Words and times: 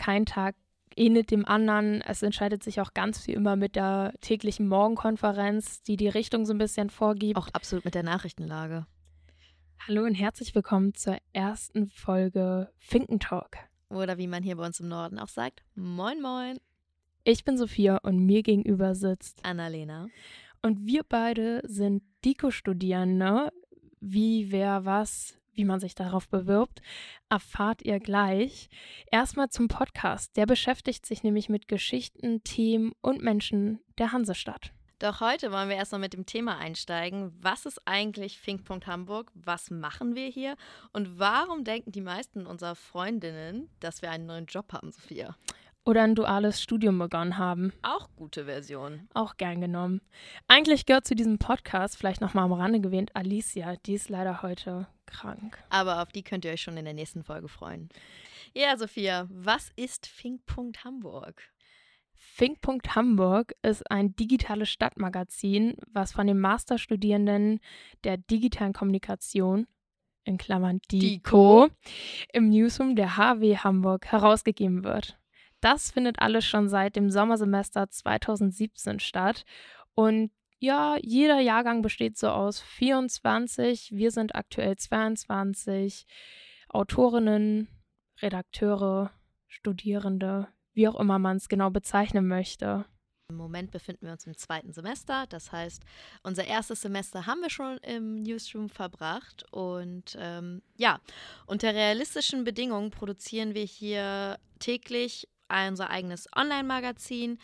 kein 0.00 0.24
Tag 0.24 0.56
ähnelt 0.96 1.30
dem 1.30 1.44
anderen. 1.44 2.00
Es 2.00 2.22
entscheidet 2.22 2.64
sich 2.64 2.80
auch 2.80 2.94
ganz 2.94 3.20
viel 3.20 3.34
immer 3.34 3.54
mit 3.54 3.76
der 3.76 4.14
täglichen 4.22 4.66
Morgenkonferenz, 4.66 5.82
die 5.82 5.96
die 5.96 6.08
Richtung 6.08 6.46
so 6.46 6.54
ein 6.54 6.58
bisschen 6.58 6.88
vorgibt. 6.88 7.36
Auch 7.36 7.48
absolut 7.52 7.84
mit 7.84 7.94
der 7.94 8.02
Nachrichtenlage. 8.02 8.86
Hallo 9.86 10.04
und 10.04 10.14
herzlich 10.14 10.54
willkommen 10.54 10.94
zur 10.94 11.18
ersten 11.34 11.86
Folge 11.86 12.72
Finkentalk. 12.78 13.58
Oder 13.90 14.16
wie 14.16 14.26
man 14.26 14.42
hier 14.42 14.56
bei 14.56 14.64
uns 14.64 14.80
im 14.80 14.88
Norden 14.88 15.18
auch 15.18 15.28
sagt, 15.28 15.62
moin 15.74 16.22
moin. 16.22 16.58
Ich 17.24 17.44
bin 17.44 17.58
Sophia 17.58 17.98
und 17.98 18.24
mir 18.24 18.42
gegenüber 18.42 18.94
sitzt 18.94 19.44
Annalena. 19.44 20.08
Und 20.62 20.86
wir 20.86 21.02
beide 21.06 21.60
sind 21.64 22.02
Diko-Studierende. 22.24 23.52
Wie, 24.00 24.50
wer, 24.50 24.86
was, 24.86 25.39
wie 25.54 25.64
man 25.64 25.80
sich 25.80 25.94
darauf 25.94 26.28
bewirbt, 26.28 26.80
erfahrt 27.28 27.82
ihr 27.82 28.00
gleich. 28.00 28.68
Erstmal 29.10 29.48
zum 29.48 29.68
Podcast. 29.68 30.36
Der 30.36 30.46
beschäftigt 30.46 31.06
sich 31.06 31.22
nämlich 31.22 31.48
mit 31.48 31.68
Geschichten, 31.68 32.42
Themen 32.44 32.92
und 33.00 33.22
Menschen 33.22 33.80
der 33.98 34.12
Hansestadt. 34.12 34.72
Doch 35.00 35.20
heute 35.20 35.50
wollen 35.50 35.70
wir 35.70 35.76
erstmal 35.76 36.02
mit 36.02 36.12
dem 36.12 36.26
Thema 36.26 36.58
einsteigen. 36.58 37.32
Was 37.40 37.64
ist 37.64 37.80
eigentlich 37.86 38.38
Fink. 38.38 38.68
Hamburg? 38.86 39.32
Was 39.34 39.70
machen 39.70 40.14
wir 40.14 40.28
hier? 40.28 40.56
Und 40.92 41.18
warum 41.18 41.64
denken 41.64 41.90
die 41.90 42.02
meisten 42.02 42.46
unserer 42.46 42.74
Freundinnen, 42.74 43.70
dass 43.80 44.02
wir 44.02 44.10
einen 44.10 44.26
neuen 44.26 44.44
Job 44.44 44.74
haben, 44.74 44.92
Sophia? 44.92 45.36
oder 45.84 46.02
ein 46.02 46.14
duales 46.14 46.62
Studium 46.62 46.98
begonnen 46.98 47.38
haben. 47.38 47.72
Auch 47.82 48.08
gute 48.16 48.44
Version. 48.44 49.08
Auch 49.14 49.36
gern 49.36 49.60
genommen. 49.60 50.00
Eigentlich 50.46 50.86
gehört 50.86 51.06
zu 51.06 51.14
diesem 51.14 51.38
Podcast, 51.38 51.96
vielleicht 51.96 52.20
nochmal 52.20 52.44
am 52.44 52.52
Rande 52.52 52.80
gewähnt, 52.80 53.10
Alicia. 53.14 53.76
Die 53.86 53.94
ist 53.94 54.08
leider 54.08 54.42
heute 54.42 54.86
krank. 55.10 55.58
Aber 55.68 56.02
auf 56.02 56.10
die 56.10 56.22
könnt 56.22 56.44
ihr 56.44 56.52
euch 56.52 56.62
schon 56.62 56.76
in 56.76 56.84
der 56.84 56.94
nächsten 56.94 57.22
Folge 57.24 57.48
freuen. 57.48 57.88
Ja, 58.54 58.76
Sophia, 58.76 59.28
was 59.30 59.70
ist 59.76 60.06
Fink. 60.06 60.40
Hamburg? 60.84 61.42
Fink. 62.14 62.58
Hamburg 62.94 63.54
ist 63.62 63.90
ein 63.90 64.14
digitales 64.16 64.70
Stadtmagazin, 64.70 65.76
was 65.92 66.12
von 66.12 66.26
den 66.26 66.38
Masterstudierenden 66.40 67.60
der 68.04 68.16
digitalen 68.16 68.72
Kommunikation 68.72 69.66
in 70.24 70.38
Klammern 70.38 70.80
DICO 70.90 71.68
im 72.32 72.50
Newsroom 72.50 72.94
der 72.96 73.16
HW 73.16 73.56
Hamburg 73.58 74.06
herausgegeben 74.06 74.84
wird. 74.84 75.18
Das 75.60 75.90
findet 75.90 76.20
alles 76.20 76.44
schon 76.46 76.68
seit 76.68 76.96
dem 76.96 77.10
Sommersemester 77.10 77.88
2017 77.90 79.00
statt. 79.00 79.44
Und 79.94 80.30
ja, 80.60 80.96
jeder 81.02 81.40
Jahrgang 81.40 81.82
besteht 81.82 82.18
so 82.18 82.28
aus 82.28 82.60
24. 82.60 83.92
Wir 83.92 84.10
sind 84.10 84.34
aktuell 84.34 84.76
22 84.76 86.06
Autorinnen, 86.68 87.68
Redakteure, 88.20 89.10
Studierende, 89.48 90.48
wie 90.74 90.86
auch 90.86 91.00
immer 91.00 91.18
man 91.18 91.38
es 91.38 91.48
genau 91.48 91.70
bezeichnen 91.70 92.28
möchte. 92.28 92.84
Im 93.30 93.36
Moment 93.36 93.70
befinden 93.70 94.06
wir 94.06 94.12
uns 94.12 94.26
im 94.26 94.36
zweiten 94.36 94.72
Semester. 94.72 95.26
Das 95.28 95.50
heißt, 95.50 95.82
unser 96.22 96.46
erstes 96.46 96.82
Semester 96.82 97.26
haben 97.26 97.40
wir 97.40 97.50
schon 97.50 97.78
im 97.78 98.22
Newsroom 98.22 98.68
verbracht. 98.68 99.44
Und 99.52 100.16
ähm, 100.20 100.62
ja, 100.76 101.00
unter 101.46 101.72
realistischen 101.72 102.44
Bedingungen 102.44 102.90
produzieren 102.90 103.54
wir 103.54 103.64
hier 103.64 104.38
täglich 104.58 105.26
unser 105.68 105.90
eigenes 105.90 106.28
Online-Magazin, 106.36 107.38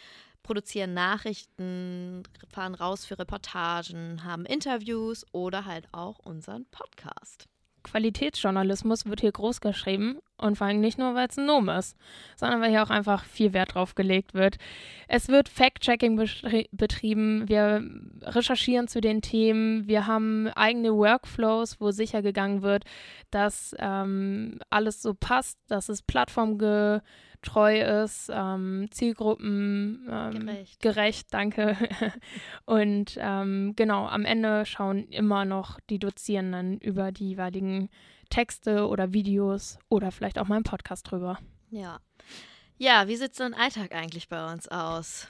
produzieren 0.47 0.95
Nachrichten, 0.95 2.23
fahren 2.49 2.77
raus 2.77 3.05
für 3.05 3.19
Reportagen, 3.19 4.23
haben 4.25 4.47
Interviews 4.47 5.27
oder 5.33 5.65
halt 5.65 5.89
auch 5.93 6.21
unseren 6.21 6.67
Podcast. 6.67 7.49
Qualitätsjournalismus 7.83 9.07
wird 9.07 9.21
hier 9.21 9.33
groß 9.33 9.61
geschrieben 9.61 10.19
und 10.39 10.57
vor 10.59 10.67
allem 10.67 10.81
nicht 10.81 10.99
nur, 10.99 11.15
weil 11.15 11.29
es 11.29 11.39
ein 11.39 11.47
Nomen 11.47 11.77
ist, 11.77 11.97
sondern 12.37 12.61
weil 12.61 12.71
hier 12.71 12.83
auch 12.83 12.91
einfach 12.91 13.25
viel 13.25 13.53
Wert 13.53 13.75
drauf 13.75 13.95
gelegt 13.95 14.35
wird. 14.35 14.57
Es 15.09 15.29
wird 15.29 15.49
Fact-Checking 15.49 16.17
betrieben, 16.73 17.49
wir 17.49 17.83
recherchieren 18.23 18.89
zu 18.89 19.01
den 19.01 19.23
Themen, 19.23 19.87
wir 19.87 20.07
haben 20.07 20.49
eigene 20.49 20.95
Workflows, 20.95 21.81
wo 21.81 21.91
sicher 21.91 22.23
gegangen 22.23 22.63
wird, 22.63 22.85
dass 23.31 23.75
ähm, 23.79 24.59
alles 24.69 25.01
so 25.01 25.15
passt, 25.15 25.59
dass 25.69 25.89
es 25.89 26.03
plattformge 26.03 27.03
treu 27.43 28.03
ist, 28.03 28.31
ähm, 28.33 28.89
Zielgruppen 28.91 30.07
ähm, 30.11 30.47
gerecht. 30.47 30.81
gerecht. 30.81 31.27
danke. 31.31 31.77
und 32.65 33.17
ähm, 33.21 33.75
genau, 33.77 34.07
am 34.07 34.25
Ende 34.25 34.67
schauen 34.67 35.09
immer 35.09 35.45
noch 35.45 35.79
die 35.89 35.99
Dozierenden 35.99 36.79
über 36.79 37.13
die 37.13 37.29
jeweiligen 37.29 37.89
Texte 38.29 38.87
oder 38.89 39.13
Videos 39.13 39.79
oder 39.89 40.11
vielleicht 40.11 40.39
auch 40.39 40.49
mal 40.49 40.57
einen 40.57 40.65
Podcast 40.65 41.11
drüber. 41.11 41.39
Ja. 41.71 42.01
Ja, 42.79 43.09
wie 43.09 43.17
sieht 43.17 43.35
so 43.35 43.45
ein 43.45 43.55
Alltag 43.55 43.95
eigentlich 43.95 44.29
bei 44.29 44.53
uns 44.53 44.69
aus? 44.69 45.29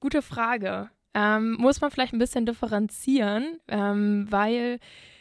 Gute 0.00 0.22
Frage. 0.22 0.90
Ähm, 1.12 1.54
muss 1.54 1.80
man 1.80 1.90
vielleicht 1.90 2.12
ein 2.12 2.18
bisschen 2.18 2.46
differenzieren, 2.46 3.58
ähm, 3.68 4.26
weil 4.30 4.78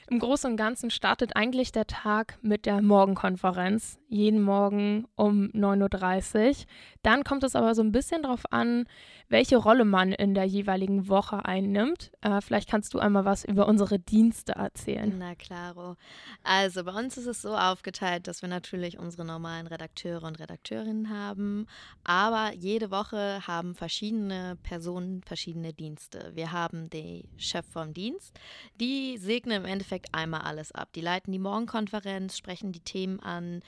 im 0.09 0.19
Großen 0.19 0.49
und 0.49 0.57
Ganzen 0.57 0.89
startet 0.89 1.35
eigentlich 1.35 1.71
der 1.71 1.85
Tag 1.85 2.37
mit 2.41 2.65
der 2.65 2.81
Morgenkonferenz, 2.81 3.99
jeden 4.07 4.41
Morgen 4.41 5.07
um 5.15 5.51
9.30 5.51 6.49
Uhr. 6.49 6.55
Dann 7.03 7.23
kommt 7.23 7.43
es 7.43 7.55
aber 7.55 7.75
so 7.75 7.83
ein 7.83 7.91
bisschen 7.91 8.23
darauf 8.23 8.51
an, 8.51 8.85
welche 9.29 9.57
Rolle 9.57 9.85
man 9.85 10.11
in 10.11 10.33
der 10.33 10.45
jeweiligen 10.45 11.07
Woche 11.07 11.45
einnimmt. 11.45 12.11
Äh, 12.21 12.41
vielleicht 12.41 12.69
kannst 12.69 12.93
du 12.93 12.99
einmal 12.99 13.25
was 13.25 13.45
über 13.45 13.67
unsere 13.67 13.99
Dienste 13.99 14.53
erzählen. 14.53 15.15
Na 15.17 15.35
klaro. 15.35 15.95
Also 16.43 16.83
bei 16.83 16.91
uns 16.91 17.17
ist 17.17 17.27
es 17.27 17.41
so 17.41 17.55
aufgeteilt, 17.55 18.27
dass 18.27 18.41
wir 18.41 18.49
natürlich 18.49 18.97
unsere 18.97 19.25
normalen 19.25 19.67
Redakteure 19.67 20.23
und 20.23 20.39
Redakteurinnen 20.39 21.09
haben, 21.09 21.67
aber 22.03 22.53
jede 22.55 22.91
Woche 22.91 23.45
haben 23.47 23.75
verschiedene 23.75 24.57
Personen 24.63 25.21
verschiedene 25.23 25.73
Dienste. 25.73 26.31
Wir 26.33 26.51
haben 26.51 26.89
den 26.89 27.27
Chef 27.37 27.65
vom 27.65 27.93
Dienst, 27.93 28.39
die 28.79 29.17
segnen 29.17 29.63
im 29.63 29.65
Endeffekt 29.65 30.13
einmal 30.13 30.41
alles 30.41 30.71
ab. 30.71 30.89
Die 30.93 31.01
leiten 31.01 31.31
die 31.31 31.39
Morgenkonferenz, 31.39 32.37
sprechen 32.37 32.71
die 32.71 32.79
Themen 32.79 33.19
an, 33.19 33.61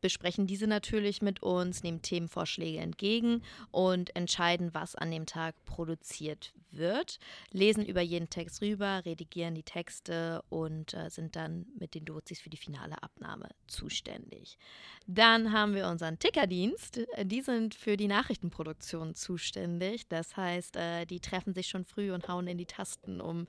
besprechen 0.00 0.46
diese 0.46 0.66
natürlich 0.66 1.22
mit 1.22 1.42
uns, 1.42 1.82
nehmen 1.82 2.02
Themenvorschläge 2.02 2.78
entgegen 2.78 3.42
und 3.70 4.14
entscheiden, 4.16 4.72
was 4.72 4.94
an 4.94 5.10
dem 5.10 5.26
Tag 5.26 5.54
produziert 5.64 6.52
wird, 6.70 7.18
lesen 7.52 7.84
über 7.84 8.00
jeden 8.00 8.28
Text 8.28 8.62
rüber, 8.62 9.02
redigieren 9.04 9.54
die 9.54 9.62
Texte 9.62 10.42
und 10.48 10.94
äh, 10.94 11.08
sind 11.10 11.36
dann 11.36 11.66
mit 11.78 11.94
den 11.94 12.04
Dozis 12.04 12.40
für 12.40 12.50
die 12.50 12.56
finale 12.56 13.02
Abnahme 13.02 13.48
zuständig. 13.66 14.58
Dann 15.06 15.52
haben 15.52 15.74
wir 15.74 15.88
unseren 15.88 16.18
Tickerdienst. 16.18 17.00
Die 17.22 17.40
sind 17.40 17.74
für 17.74 17.96
die 17.96 18.08
Nachrichtenproduktion 18.08 19.14
zuständig. 19.14 20.08
Das 20.08 20.36
heißt, 20.36 20.76
äh, 20.76 21.06
die 21.06 21.20
treffen 21.20 21.54
sich 21.54 21.68
schon 21.68 21.84
früh 21.84 22.12
und 22.12 22.28
hauen 22.28 22.46
in 22.46 22.58
die 22.58 22.66
Tasten, 22.66 23.20
um 23.20 23.46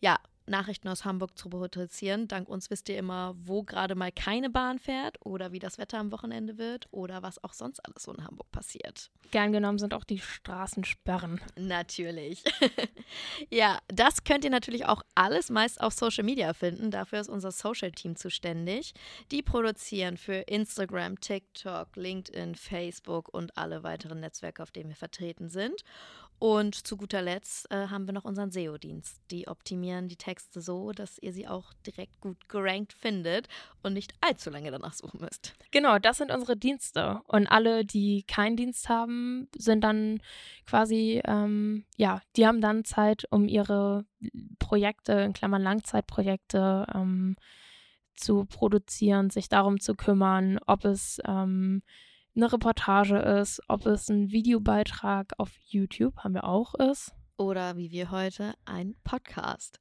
ja, 0.00 0.18
Nachrichten 0.46 0.88
aus 0.88 1.04
Hamburg 1.04 1.36
zu 1.38 1.48
produzieren. 1.48 2.28
Dank 2.28 2.48
uns 2.48 2.70
wisst 2.70 2.88
ihr 2.88 2.98
immer, 2.98 3.34
wo 3.38 3.62
gerade 3.62 3.94
mal 3.94 4.12
keine 4.12 4.50
Bahn 4.50 4.78
fährt 4.78 5.16
oder 5.24 5.52
wie 5.52 5.58
das 5.58 5.78
Wetter 5.78 5.98
am 5.98 6.12
Wochenende 6.12 6.58
wird 6.58 6.88
oder 6.90 7.22
was 7.22 7.42
auch 7.42 7.52
sonst 7.52 7.80
alles 7.80 8.02
so 8.02 8.12
in 8.12 8.24
Hamburg 8.24 8.50
passiert. 8.52 9.10
Gern 9.30 9.52
genommen 9.52 9.78
sind 9.78 9.94
auch 9.94 10.04
die 10.04 10.18
Straßensperren. 10.18 11.40
Natürlich. 11.56 12.44
ja, 13.50 13.78
das 13.88 14.24
könnt 14.24 14.44
ihr 14.44 14.50
natürlich 14.50 14.86
auch 14.86 15.02
alles 15.14 15.50
meist 15.50 15.80
auf 15.80 15.92
Social 15.92 16.24
Media 16.24 16.52
finden. 16.52 16.90
Dafür 16.90 17.20
ist 17.20 17.28
unser 17.28 17.50
Social 17.50 17.92
Team 17.92 18.16
zuständig. 18.16 18.94
Die 19.30 19.42
produzieren 19.42 20.16
für 20.16 20.34
Instagram, 20.34 21.20
TikTok, 21.20 21.96
LinkedIn, 21.96 22.54
Facebook 22.54 23.28
und 23.28 23.56
alle 23.56 23.82
weiteren 23.82 24.20
Netzwerke, 24.20 24.62
auf 24.62 24.70
denen 24.70 24.90
wir 24.90 24.96
vertreten 24.96 25.48
sind. 25.48 25.84
Und 26.38 26.74
zu 26.74 26.96
guter 26.96 27.22
Letzt 27.22 27.70
äh, 27.70 27.88
haben 27.88 28.06
wir 28.06 28.12
noch 28.12 28.24
unseren 28.24 28.50
SEO-Dienst. 28.50 29.20
Die 29.30 29.48
optimieren 29.48 30.08
die 30.08 30.16
Texte 30.16 30.60
so, 30.60 30.92
dass 30.92 31.18
ihr 31.18 31.32
sie 31.32 31.48
auch 31.48 31.72
direkt 31.86 32.20
gut 32.20 32.48
gerankt 32.48 32.92
findet 32.92 33.48
und 33.82 33.94
nicht 33.94 34.12
allzu 34.20 34.50
lange 34.50 34.70
danach 34.70 34.92
suchen 34.92 35.20
müsst. 35.20 35.54
Genau, 35.70 35.98
das 35.98 36.18
sind 36.18 36.30
unsere 36.30 36.56
Dienste. 36.56 37.20
Und 37.26 37.46
alle, 37.46 37.84
die 37.84 38.24
keinen 38.24 38.56
Dienst 38.56 38.88
haben, 38.88 39.48
sind 39.56 39.82
dann 39.82 40.20
quasi, 40.66 41.22
ähm, 41.24 41.84
ja, 41.96 42.20
die 42.36 42.46
haben 42.46 42.60
dann 42.60 42.84
Zeit, 42.84 43.24
um 43.30 43.48
ihre 43.48 44.04
Projekte, 44.58 45.12
in 45.12 45.32
Klammern 45.32 45.62
Langzeitprojekte, 45.62 46.86
ähm, 46.94 47.36
zu 48.16 48.44
produzieren, 48.44 49.30
sich 49.30 49.48
darum 49.48 49.80
zu 49.80 49.94
kümmern, 49.94 50.58
ob 50.66 50.84
es 50.84 51.20
ähm, 51.26 51.82
eine 52.36 52.52
Reportage 52.52 53.18
ist, 53.18 53.62
ob 53.68 53.86
es 53.86 54.08
ein 54.08 54.30
Videobeitrag 54.30 55.32
auf 55.38 55.50
YouTube, 55.66 56.16
haben 56.18 56.34
wir 56.34 56.44
auch 56.44 56.74
ist. 56.74 57.14
Oder 57.36 57.76
wie 57.76 57.90
wir 57.90 58.10
heute, 58.10 58.54
ein 58.64 58.96
Podcast. 59.04 59.80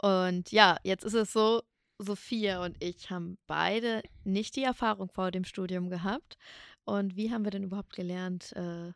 Und 0.00 0.50
ja, 0.50 0.78
jetzt 0.82 1.04
ist 1.04 1.14
es 1.14 1.32
so, 1.32 1.62
Sophia 1.98 2.64
und 2.64 2.82
ich 2.82 3.10
haben 3.10 3.36
beide 3.46 4.02
nicht 4.24 4.56
die 4.56 4.64
Erfahrung 4.64 5.10
vor 5.10 5.30
dem 5.30 5.44
Studium 5.44 5.90
gehabt. 5.90 6.38
Und 6.84 7.16
wie 7.16 7.30
haben 7.30 7.44
wir 7.44 7.50
denn 7.50 7.64
überhaupt 7.64 7.94
gelernt, 7.94 8.52
äh, 8.56 8.92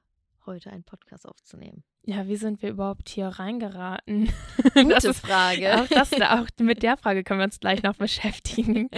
heute 0.46 0.70
einen 0.70 0.84
Podcast 0.84 1.28
aufzunehmen? 1.28 1.84
Ja, 2.06 2.26
wie 2.28 2.36
sind 2.36 2.60
wir 2.60 2.68
überhaupt 2.70 3.08
hier 3.08 3.28
reingeraten? 3.28 4.28
Gute 4.74 4.88
Das 4.88 5.04
ist- 5.04 5.20
Frage. 5.26 5.80
Auch, 5.80 5.86
das, 5.88 6.12
auch 6.20 6.46
mit 6.60 6.82
der 6.82 6.98
Frage 6.98 7.24
können 7.24 7.40
wir 7.40 7.44
uns 7.44 7.60
gleich 7.60 7.82
noch 7.82 7.96
beschäftigen. 7.96 8.90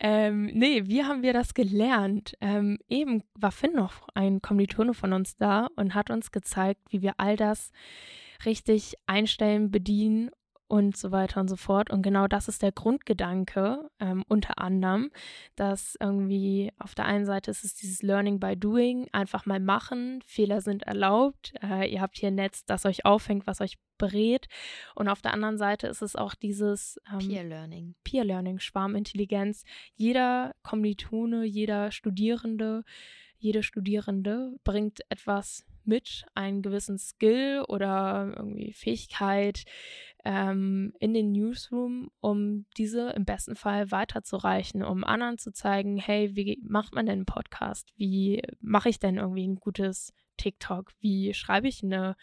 ähm, 0.00 0.46
nee, 0.46 0.82
wie 0.86 1.04
haben 1.04 1.22
wir 1.22 1.32
das 1.32 1.54
gelernt? 1.54 2.34
Ähm, 2.40 2.78
eben 2.88 3.22
war 3.34 3.52
Finn 3.52 3.74
noch 3.74 4.08
ein 4.14 4.42
Kommilitone 4.42 4.94
von 4.94 5.12
uns 5.12 5.36
da 5.36 5.68
und 5.76 5.94
hat 5.94 6.10
uns 6.10 6.32
gezeigt, 6.32 6.80
wie 6.90 7.02
wir 7.02 7.14
all 7.18 7.36
das 7.36 7.70
richtig 8.44 8.94
einstellen, 9.06 9.70
bedienen 9.70 10.30
und 10.70 10.96
so 10.96 11.10
weiter 11.10 11.40
und 11.40 11.48
so 11.48 11.56
fort. 11.56 11.90
Und 11.90 12.02
genau 12.02 12.28
das 12.28 12.46
ist 12.46 12.62
der 12.62 12.70
Grundgedanke, 12.70 13.90
ähm, 13.98 14.24
unter 14.28 14.60
anderem, 14.60 15.10
dass 15.56 15.96
irgendwie 16.00 16.70
auf 16.78 16.94
der 16.94 17.06
einen 17.06 17.26
Seite 17.26 17.50
ist 17.50 17.64
es 17.64 17.74
dieses 17.74 18.02
Learning 18.02 18.38
by 18.38 18.56
Doing, 18.56 19.08
einfach 19.10 19.46
mal 19.46 19.58
machen, 19.58 20.22
Fehler 20.24 20.60
sind 20.60 20.84
erlaubt, 20.84 21.52
äh, 21.60 21.90
ihr 21.92 22.00
habt 22.00 22.18
hier 22.18 22.28
ein 22.28 22.36
Netz, 22.36 22.64
das 22.66 22.86
euch 22.86 23.04
auffängt, 23.04 23.48
was 23.48 23.60
euch 23.60 23.78
berät. 23.98 24.46
Und 24.94 25.08
auf 25.08 25.20
der 25.22 25.34
anderen 25.34 25.58
Seite 25.58 25.88
ist 25.88 26.02
es 26.02 26.14
auch 26.14 26.36
dieses 26.36 27.00
ähm, 27.12 27.18
Peer 27.18 27.44
Learning. 27.44 27.96
Peer 28.04 28.24
Learning, 28.24 28.60
Schwarmintelligenz. 28.60 29.64
Jeder 29.96 30.54
Kommilitone, 30.62 31.44
jeder 31.44 31.90
Studierende, 31.90 32.84
jede 33.38 33.64
Studierende 33.64 34.54
bringt 34.62 35.00
etwas 35.10 35.66
mit, 35.84 36.24
einen 36.34 36.62
gewissen 36.62 36.98
Skill 36.98 37.64
oder 37.68 38.32
irgendwie 38.36 38.72
Fähigkeit 38.72 39.64
ähm, 40.24 40.92
in 40.98 41.14
den 41.14 41.32
Newsroom, 41.32 42.10
um 42.20 42.66
diese 42.76 43.10
im 43.10 43.24
besten 43.24 43.56
Fall 43.56 43.90
weiterzureichen, 43.90 44.82
um 44.82 45.04
anderen 45.04 45.38
zu 45.38 45.52
zeigen, 45.52 45.96
hey, 45.96 46.36
wie 46.36 46.60
macht 46.62 46.94
man 46.94 47.06
denn 47.06 47.20
einen 47.20 47.26
Podcast? 47.26 47.92
Wie 47.96 48.42
mache 48.60 48.88
ich 48.88 48.98
denn 48.98 49.16
irgendwie 49.16 49.46
ein 49.46 49.56
gutes 49.56 50.12
TikTok? 50.36 50.92
Wie 51.00 51.34
schreibe 51.34 51.68
ich 51.68 51.82
eine 51.82 52.16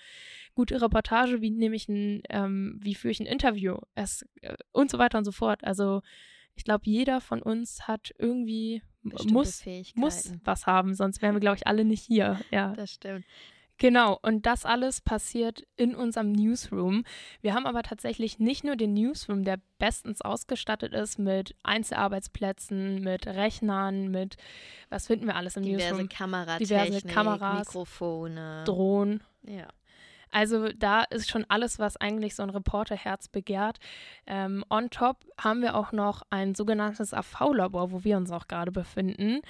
gute 0.53 0.81
Reportage? 0.81 1.41
Wie 1.41 1.51
nehme 1.51 1.75
ich 1.75 1.88
ein, 1.88 2.21
ähm, 2.29 2.79
wie 2.81 2.95
führe 2.95 3.11
ich 3.11 3.19
ein 3.19 3.25
Interview? 3.25 3.77
Es, 3.95 4.25
äh, 4.41 4.55
und 4.71 4.91
so 4.91 4.97
weiter 4.97 5.17
und 5.17 5.25
so 5.25 5.31
fort. 5.31 5.63
Also 5.63 6.01
ich 6.55 6.63
glaube, 6.63 6.83
jeder 6.85 7.21
von 7.21 7.41
uns 7.41 7.88
hat 7.88 8.13
irgendwie 8.17 8.81
muss 9.03 9.63
muss 9.95 10.33
was 10.44 10.65
haben, 10.65 10.95
sonst 10.95 11.21
wären 11.21 11.35
wir 11.35 11.39
glaube 11.39 11.57
ich 11.57 11.67
alle 11.67 11.85
nicht 11.85 12.03
hier. 12.03 12.39
Ja. 12.51 12.73
Das 12.75 12.91
stimmt. 12.91 13.25
Genau, 13.77 14.18
und 14.24 14.45
das 14.45 14.65
alles 14.65 15.01
passiert 15.01 15.63
in 15.75 15.95
unserem 15.95 16.31
Newsroom. 16.31 17.03
Wir 17.41 17.53
haben 17.53 17.68
aber 17.68 17.83
tatsächlich 17.83 18.39
nicht 18.39 18.63
nur 18.63 18.75
den 18.75 18.94
Newsroom, 18.94 19.44
der 19.44 19.59
bestens 19.77 20.21
ausgestattet 20.21 20.94
ist 20.94 21.19
mit 21.19 21.56
Einzelarbeitsplätzen, 21.63 23.01
mit 23.01 23.27
Rechnern, 23.27 24.09
mit, 24.09 24.38
was 24.89 25.07
finden 25.07 25.27
wir 25.27 25.35
alles 25.35 25.57
im 25.57 25.63
Diverse 25.63 25.89
Newsroom? 25.89 26.09
Kameratechnik, 26.09 26.68
Diverse 26.68 27.07
Kameras, 27.07 27.68
Mikrofone. 27.68 28.63
Drohnen. 28.65 29.24
ja. 29.44 29.68
Also 30.31 30.69
da 30.69 31.03
ist 31.03 31.29
schon 31.29 31.45
alles, 31.50 31.79
was 31.79 31.97
eigentlich 31.97 32.35
so 32.35 32.44
ein 32.44 32.50
Reporterherz 32.50 33.27
begehrt. 33.27 33.77
Ähm, 34.25 34.63
on 34.69 34.89
top 34.89 35.25
haben 35.39 35.62
wir 35.62 35.75
auch 35.75 35.91
noch 35.91 36.24
ein 36.29 36.56
sogenanntes 36.56 37.13
AV-Labor, 37.13 37.91
wo 37.91 38.03
wir 38.03 38.18
uns 38.18 38.31
auch 38.31 38.47
gerade 38.47 38.71
befinden. 38.71 39.41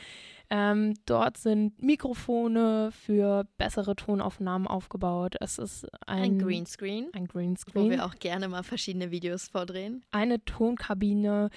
Ähm, 0.50 0.94
dort 1.06 1.38
sind 1.38 1.82
Mikrofone 1.82 2.92
für 2.92 3.46
bessere 3.58 3.96
Tonaufnahmen 3.96 4.68
aufgebaut. 4.68 5.36
Es 5.42 5.58
ist 5.58 5.88
ein, 6.06 6.24
Ein 6.24 6.40
Greenscreen, 6.40 7.10
ein 7.14 7.28
wo 7.28 7.34
Greenscreen, 7.34 7.90
wir 7.90 8.06
auch 8.06 8.16
gerne 8.16 8.48
mal 8.48 8.64
verschiedene 8.64 9.12
Videos 9.12 9.48
vordrehen. 9.50 10.04
eine 10.12 10.44
Tonkabine, 10.46 11.50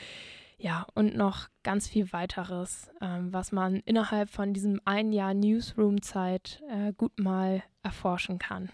ja, 0.59 0.87
und 0.95 1.17
noch 1.17 1.49
ganz 1.63 1.89
viel 1.89 2.13
weiteres, 2.13 2.91
ähm, 3.01 3.33
was 3.33 3.53
man 3.53 3.77
innerhalb 3.87 4.29
von 4.29 4.53
diesem 4.53 4.81
ein 4.85 5.13
Jahr 5.13 5.35
Newsroom-Zeit 5.35 6.61
äh, 6.69 6.93
gut 6.93 7.19
mal 7.19 7.63
erforschen 7.83 8.39
kann. 8.39 8.71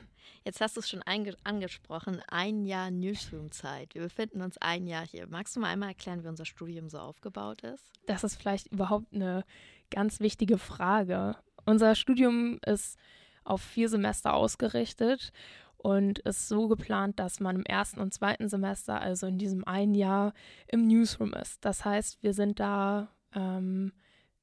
Jetzt 0.47 0.61
hast 0.61 0.77
du 0.77 0.81
es 0.81 0.89
schon 0.89 1.03
angesprochen, 1.03 2.23
ein 2.29 2.65
Jahr 2.67 2.93
Newsroom-Zeit. 2.93 3.97
Wir 3.97 4.03
befinden 4.03 4.43
uns 4.43 4.57
ein 4.59 4.87
Jahr 4.87 5.05
hier. 5.05 5.27
Magst 5.27 5.57
du 5.57 5.61
mal 5.61 5.71
einmal 5.71 5.89
erklären, 5.89 6.23
wie 6.23 6.29
unser 6.29 6.45
Studium 6.45 6.89
so 6.89 6.99
aufgebaut 7.01 7.63
ist? 7.63 7.83
Das 8.07 8.23
ist 8.23 8.37
vielleicht 8.37 8.69
überhaupt 8.69 9.13
eine 9.13 9.45
ganz 9.91 10.21
wichtige 10.21 10.57
Frage. 10.57 11.35
Unser 11.65 11.97
Studium 11.97 12.61
ist 12.65 12.97
auf 13.43 13.61
vier 13.61 13.89
Semester 13.89 14.35
ausgerichtet 14.35 15.33
und 15.79 16.21
ist 16.21 16.47
so 16.47 16.69
geplant, 16.69 17.19
dass 17.19 17.41
man 17.41 17.57
im 17.57 17.65
ersten 17.65 17.99
und 17.99 18.15
zweiten 18.15 18.49
Semester, 18.49 19.01
also 19.01 19.27
in 19.27 19.39
diesem 19.39 19.65
einen 19.65 19.97
Jahr, 19.97 20.33
im 20.69 20.87
Newsroom 20.87 21.35
ist. 21.35 21.65
Das 21.65 21.85
heißt, 21.85 22.23
wir 22.23 22.35
sind 22.35 22.61
da 22.61 23.09
ähm, 23.35 23.93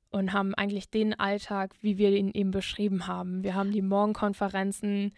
und 0.10 0.34
haben 0.34 0.54
eigentlich 0.54 0.90
den 0.90 1.18
Alltag, 1.18 1.76
wie 1.80 1.98
wir 1.98 2.10
ihn 2.10 2.32
eben 2.34 2.52
beschrieben 2.52 3.08
haben. 3.08 3.42
Wir 3.42 3.56
haben 3.56 3.72
die 3.72 3.82
Morgenkonferenzen, 3.82 5.14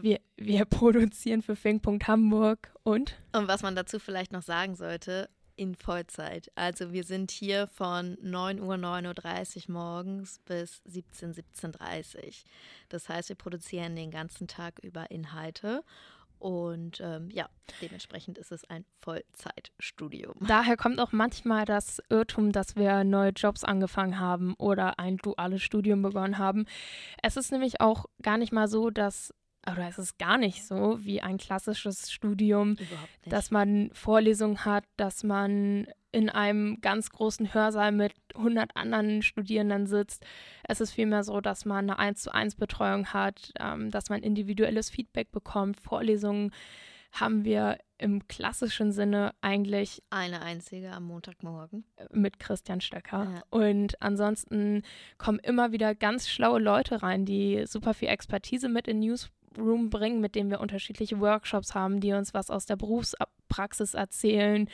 wir, 0.00 0.20
wir 0.36 0.64
produzieren 0.64 1.42
für 1.42 1.56
Fink. 1.56 1.84
Hamburg 2.06 2.72
und 2.82 3.16
Und 3.32 3.48
was 3.48 3.62
man 3.62 3.76
dazu 3.76 3.98
vielleicht 3.98 4.32
noch 4.32 4.42
sagen 4.42 4.74
sollte, 4.74 5.28
in 5.56 5.74
Vollzeit. 5.74 6.50
Also 6.54 6.92
wir 6.92 7.04
sind 7.04 7.30
hier 7.30 7.66
von 7.68 8.16
9 8.20 8.60
Uhr, 8.60 8.74
9.30 8.74 9.68
Uhr 9.68 9.74
morgens 9.74 10.40
bis 10.46 10.82
17, 10.84 11.34
17.30 11.34 12.16
Uhr. 12.16 12.32
Das 12.88 13.08
heißt, 13.08 13.28
wir 13.28 13.36
produzieren 13.36 13.94
den 13.96 14.10
ganzen 14.10 14.48
Tag 14.48 14.78
über 14.82 15.10
Inhalte. 15.10 15.84
Und 16.38 17.00
ähm, 17.00 17.30
ja, 17.30 17.48
dementsprechend 17.80 18.36
ist 18.36 18.52
es 18.52 18.68
ein 18.68 18.84
Vollzeitstudium. 19.00 20.34
Daher 20.46 20.76
kommt 20.76 21.00
auch 21.00 21.12
manchmal 21.12 21.64
das 21.64 22.02
Irrtum, 22.10 22.52
dass 22.52 22.76
wir 22.76 23.02
neue 23.02 23.30
Jobs 23.30 23.64
angefangen 23.64 24.20
haben 24.20 24.54
oder 24.58 24.98
ein 24.98 25.16
duales 25.16 25.62
Studium 25.62 26.02
begonnen 26.02 26.36
haben. 26.36 26.66
Es 27.22 27.38
ist 27.38 27.50
nämlich 27.50 27.80
auch 27.80 28.06
gar 28.20 28.36
nicht 28.36 28.52
mal 28.52 28.68
so, 28.68 28.90
dass, 28.90 29.32
oder 29.70 29.88
es 29.88 29.98
ist 29.98 30.18
gar 30.18 30.38
nicht 30.38 30.64
so 30.66 30.98
wie 31.04 31.20
ein 31.20 31.38
klassisches 31.38 32.12
Studium, 32.12 32.76
dass 33.26 33.50
man 33.50 33.90
Vorlesungen 33.92 34.64
hat, 34.64 34.84
dass 34.96 35.24
man 35.24 35.86
in 36.12 36.30
einem 36.30 36.80
ganz 36.80 37.10
großen 37.10 37.52
Hörsaal 37.54 37.90
mit 37.90 38.12
100 38.36 38.76
anderen 38.76 39.22
Studierenden 39.22 39.86
sitzt. 39.86 40.24
Es 40.62 40.80
ist 40.80 40.92
vielmehr 40.92 41.24
so, 41.24 41.40
dass 41.40 41.64
man 41.64 41.90
eine 41.90 41.98
1 41.98 42.22
zu 42.22 42.32
1 42.32 42.54
Betreuung 42.54 43.06
hat, 43.12 43.52
ähm, 43.58 43.90
dass 43.90 44.10
man 44.10 44.22
individuelles 44.22 44.90
Feedback 44.90 45.32
bekommt. 45.32 45.80
Vorlesungen 45.80 46.52
haben 47.10 47.44
wir 47.44 47.78
im 47.98 48.26
klassischen 48.26 48.92
Sinne 48.92 49.34
eigentlich 49.40 50.02
Eine 50.10 50.42
einzige 50.42 50.90
am 50.92 51.04
Montagmorgen. 51.04 51.84
mit 52.12 52.38
Christian 52.38 52.80
Stöcker. 52.80 53.24
Ja. 53.34 53.42
Und 53.50 54.00
ansonsten 54.02 54.82
kommen 55.16 55.38
immer 55.38 55.72
wieder 55.72 55.94
ganz 55.94 56.28
schlaue 56.28 56.60
Leute 56.60 57.02
rein, 57.02 57.24
die 57.24 57.64
super 57.66 57.94
viel 57.94 58.08
Expertise 58.08 58.68
mit 58.68 58.88
in 58.88 59.00
Newsroom 59.56 59.90
bringen, 59.90 60.20
mit 60.20 60.34
denen 60.34 60.50
wir 60.50 60.60
unterschiedliche 60.60 61.20
Workshops 61.20 61.74
haben, 61.74 62.00
die 62.00 62.12
uns 62.12 62.34
was 62.34 62.50
aus 62.50 62.66
der 62.66 62.76
Berufspraxis 62.76 63.94
erzählen. 63.94 64.68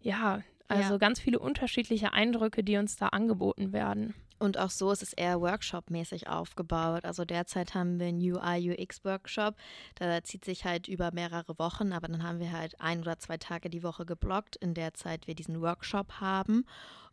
Ja, 0.00 0.42
also 0.68 0.94
Ja. 0.94 0.98
ganz 0.98 1.20
viele 1.20 1.38
unterschiedliche 1.38 2.12
Eindrücke, 2.12 2.64
die 2.64 2.76
uns 2.76 2.96
da 2.96 3.08
angeboten 3.08 3.72
werden. 3.72 4.14
Und 4.38 4.58
auch 4.58 4.68
so 4.68 4.90
ist 4.90 5.02
es 5.02 5.14
eher 5.14 5.40
Workshop-mäßig 5.40 6.28
aufgebaut. 6.28 7.06
Also 7.06 7.24
derzeit 7.24 7.74
haben 7.74 7.98
wir 7.98 8.08
einen 8.08 8.20
UI-UX-Workshop. 8.20 9.54
Da 9.94 10.22
zieht 10.24 10.44
sich 10.44 10.66
halt 10.66 10.88
über 10.88 11.10
mehrere 11.12 11.58
Wochen, 11.58 11.92
aber 11.92 12.08
dann 12.08 12.22
haben 12.22 12.38
wir 12.38 12.52
halt 12.52 12.78
ein 12.78 13.00
oder 13.00 13.18
zwei 13.18 13.38
Tage 13.38 13.70
die 13.70 13.82
Woche 13.82 14.04
geblockt, 14.04 14.56
in 14.56 14.74
der 14.74 14.92
Zeit 14.92 15.26
wir 15.26 15.34
diesen 15.34 15.62
Workshop 15.62 16.20
haben. 16.20 16.66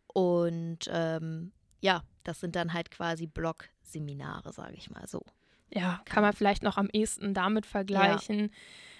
Und 0.06 0.80
ähm, 0.90 1.52
ja, 1.80 2.02
das 2.24 2.40
sind 2.40 2.56
dann 2.56 2.74
halt 2.74 2.90
quasi 2.90 3.26
Blog-Seminare, 3.26 4.52
sage 4.52 4.74
ich 4.74 4.90
mal 4.90 5.06
so. 5.06 5.22
Ja, 5.72 6.00
kann 6.04 6.22
man 6.22 6.32
vielleicht 6.32 6.62
noch 6.62 6.76
am 6.76 6.88
ehesten 6.92 7.34
damit 7.34 7.66
vergleichen. 7.66 8.50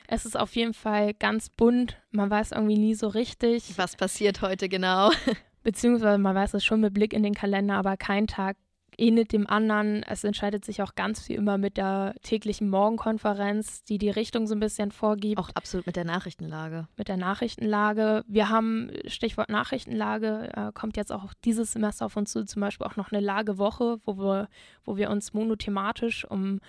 Es 0.07 0.27
ist 0.27 0.39
auf 0.39 0.55
jeden 0.55 0.75
Fall 0.75 1.15
ganz 1.15 1.49
bunt. 1.49 1.97
Man 2.11 2.31
weiß 2.31 2.53
irgendwie 2.53 2.79
nie 2.79 2.95
so 2.95 3.09
richtig. 3.09 3.77
Was 3.79 3.97
passiert 3.97 4.43
heute 4.43 4.69
genau? 4.69 5.11
beziehungsweise 5.63 6.19
man 6.19 6.35
weiß 6.35 6.55
es 6.55 6.65
schon 6.65 6.81
mit 6.81 6.95
Blick 6.95 7.13
in 7.13 7.23
den 7.23 7.35
Kalender, 7.35 7.77
aber 7.77 7.97
kein 7.97 8.27
Tag 8.27 8.57
ähnelt 8.99 9.33
dem 9.33 9.47
anderen. 9.47 10.03
Es 10.03 10.25
entscheidet 10.25 10.65
sich 10.65 10.83
auch 10.83 10.95
ganz 10.95 11.21
viel 11.21 11.37
immer 11.37 11.59
mit 11.59 11.77
der 11.77 12.15
täglichen 12.23 12.69
Morgenkonferenz, 12.71 13.85
die 13.85 13.99
die 13.99 14.11
Richtung 14.11 14.47
so 14.47 14.55
ein 14.55 14.61
bisschen 14.61 14.91
vorgibt, 14.91 15.39
Auch 15.39 15.51
absolut 15.55 15.87
mit 15.87 15.97
der 15.97 16.05
Nachrichtenlage. 16.05 16.89
mit 16.97 17.09
der 17.09 17.17
Nachrichtenlage. 17.17 18.25
Wir 18.27 18.49
haben, 18.49 18.91
Stichwort 19.07 19.49
Nachrichtenlage, 19.51 20.51
äh, 20.55 20.73
kommt 20.73 20.97
jetzt 20.97 21.13
auch 21.13 21.33
dieses 21.45 21.73
Semester 21.73 22.07
auf 22.07 22.17
uns 22.17 22.33
zu, 22.33 22.45
zum 22.45 22.61
Beispiel 22.61 22.87
auch 22.87 22.97
noch 22.97 23.13
eine 23.13 23.21
Lagewoche, 23.21 23.99
wo 24.05 24.17
wir, 24.19 24.49
wo 24.85 24.97
wir 24.97 25.11
uns 25.11 25.35
monothematisch 25.35 26.25
um 26.25 26.61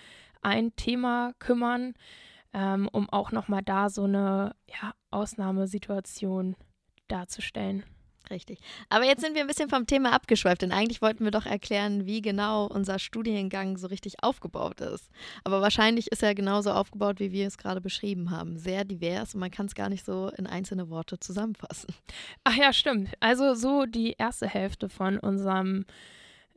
ein 0.42 0.76
Thema 0.76 1.34
kümmern, 1.40 1.94
ähm, 2.54 2.88
um 2.92 3.10
auch 3.10 3.32
nochmal 3.32 3.62
da 3.64 3.90
so 3.90 4.04
eine 4.04 4.56
ja, 4.68 4.94
Ausnahmesituation 5.12 6.56
darzustellen. 7.08 7.84
Richtig. 8.30 8.60
Aber 8.90 9.06
jetzt 9.06 9.22
sind 9.22 9.36
wir 9.36 9.42
ein 9.42 9.48
bisschen 9.48 9.70
vom 9.70 9.86
Thema 9.86 10.14
abgeschweift, 10.14 10.62
denn 10.62 10.72
eigentlich 10.72 11.02
wollten 11.02 11.24
wir 11.24 11.32
doch 11.32 11.46
erklären, 11.46 12.06
wie 12.06 12.22
genau 12.22 12.66
unser 12.66 13.00
Studiengang 13.00 13.78
so 13.78 13.88
richtig 13.88 14.24
aufgebaut 14.24 14.82
ist. 14.82 15.10
Aber 15.44 15.62
wahrscheinlich 15.62 16.12
ist 16.12 16.24
er 16.24 16.34
genauso 16.34 16.72
aufgebaut, 16.72 17.20
wie 17.20 17.32
wir 17.32 17.48
es 17.48 17.58
gerade 17.58 17.82
beschrieben 17.82 18.32
haben. 18.32 18.58
Sehr 18.58 18.84
divers 18.84 19.34
und 19.34 19.40
man 19.42 19.52
kann 19.52 19.68
es 19.68 19.76
gar 19.76 19.90
nicht 19.90 20.06
so 20.06 20.32
in 20.38 20.48
einzelne 20.48 20.90
Worte 20.90 21.20
zusammenfassen. 21.20 21.94
Ach 22.44 22.56
ja, 22.56 22.74
stimmt. 22.74 23.10
Also 23.20 23.54
so 23.54 23.86
die 23.86 24.16
erste 24.18 24.48
Hälfte 24.48 24.90
von 24.90 25.20
unserem 25.20 25.86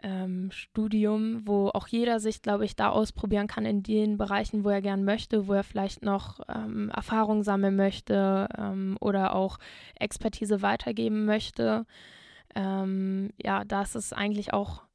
ähm, 0.02 0.50
Studium, 0.50 1.46
wo 1.46 1.68
auch 1.68 1.88
jeder 1.88 2.20
sich, 2.20 2.42
glaube 2.42 2.64
ich, 2.64 2.76
da 2.76 2.90
ausprobieren 2.90 3.46
kann 3.46 3.64
in 3.64 3.82
den 3.82 4.16
Bereichen, 4.16 4.64
wo 4.64 4.68
er 4.68 4.82
gern 4.82 5.04
möchte, 5.04 5.48
wo 5.48 5.52
er 5.52 5.64
vielleicht 5.64 6.02
noch 6.02 6.40
ähm, 6.48 6.90
Erfahrung 6.90 7.42
sammeln 7.42 7.76
möchte 7.76 8.48
ähm, 8.56 8.96
oder 9.00 9.34
auch 9.34 9.58
Expertise 9.98 10.62
weitergeben 10.62 11.24
möchte. 11.24 11.86
Ähm, 12.54 13.30
ja, 13.42 13.64
das 13.64 13.94
ist 13.94 14.12
eigentlich 14.12 14.52
auch 14.52 14.87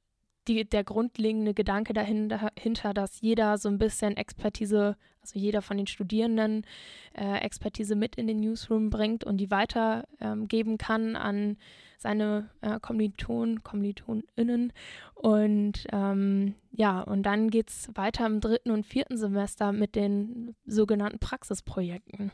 die, 0.48 0.66
der 0.66 0.84
grundlegende 0.84 1.54
Gedanke 1.54 1.94
dahinter, 1.94 2.94
dass 2.94 3.22
jeder 3.22 3.58
so 3.58 3.70
ein 3.70 3.78
bisschen 3.78 4.18
Expertise, 4.18 4.98
also 5.22 5.40
jeder 5.40 5.62
von 5.62 5.78
den 5.78 5.88
Studierenden 5.88 6.66
äh, 7.14 7.38
Expertise 7.40 7.96
mit 7.96 8.16
in 8.16 8.28
den 8.28 8.40
Newsroom 8.40 8.90
bringt 8.90 9.24
und 9.24 9.38
die 9.38 9.52
weitergeben 9.52 10.72
ähm, 10.72 10.78
kann 10.78 11.16
an 11.16 11.58
seine 11.98 12.50
äh, 12.62 12.80
Kommilitonen, 12.80 13.64
KommilitonInnen. 13.64 14.74
Und 15.16 15.88
ähm, 15.92 16.56
ja, 16.72 17.02
und 17.02 17.24
dann 17.24 17.50
geht 17.50 17.70
es 17.70 17.90
weiter 17.96 18.26
im 18.26 18.42
dritten 18.42 18.72
und 18.72 18.86
vierten 18.86 19.18
Semester 19.18 19.72
mit 19.72 19.96
den 19.96 20.56
sogenannten 20.66 21.20
Praxisprojekten. 21.20 22.32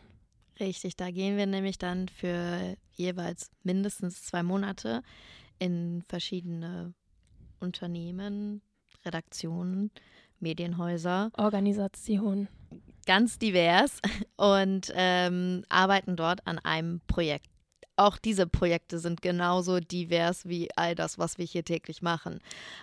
Richtig, 0.60 0.98
da 0.98 1.12
gehen 1.12 1.38
wir 1.38 1.46
nämlich 1.46 1.78
dann 1.78 2.10
für 2.10 2.76
jeweils 2.92 3.50
mindestens 3.64 4.24
zwei 4.24 4.44
Monate 4.44 5.04
in 5.60 6.04
verschiedene 6.08 6.94
Unternehmen, 7.60 8.62
Redaktionen, 9.06 9.92
Medienhäuser. 10.40 11.32
Organisationen. 11.38 12.48
Ganz 13.06 13.40
divers 13.40 14.00
und 14.38 14.92
ähm, 14.96 15.64
arbeiten 15.70 16.16
dort 16.16 16.46
an 16.46 16.60
einem 16.60 17.02
Projekt. 17.08 17.48
Auch 18.00 18.18
diese 18.18 18.48
Projekte 18.48 18.98
sind 18.98 19.22
genauso 19.22 19.82
divers 19.82 20.48
wie 20.48 20.70
all 20.78 20.96
das, 20.96 21.20
was 21.20 21.38
wir 21.38 21.44
hier 21.44 21.66
täglich 21.66 22.02
machen. 22.02 22.40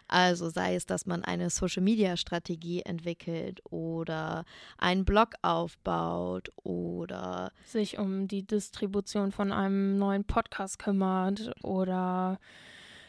Also 0.09 0.51
sei 0.51 0.75
es, 0.75 0.85
dass 0.85 1.07
man 1.07 1.25
eine 1.25 1.49
Social-Media-Strategie 1.49 2.83
entwickelt 2.83 3.63
oder 3.65 4.45
einen 4.77 5.07
Blog 5.07 5.31
aufbaut 5.41 6.51
oder 6.57 7.51
sich 7.65 7.97
um 7.97 8.29
die 8.29 8.47
Distribution 8.47 9.33
von 9.33 9.53
einem 9.53 9.97
neuen 9.97 10.25
Podcast 10.25 10.79
kümmert 10.79 11.51
oder 11.63 12.39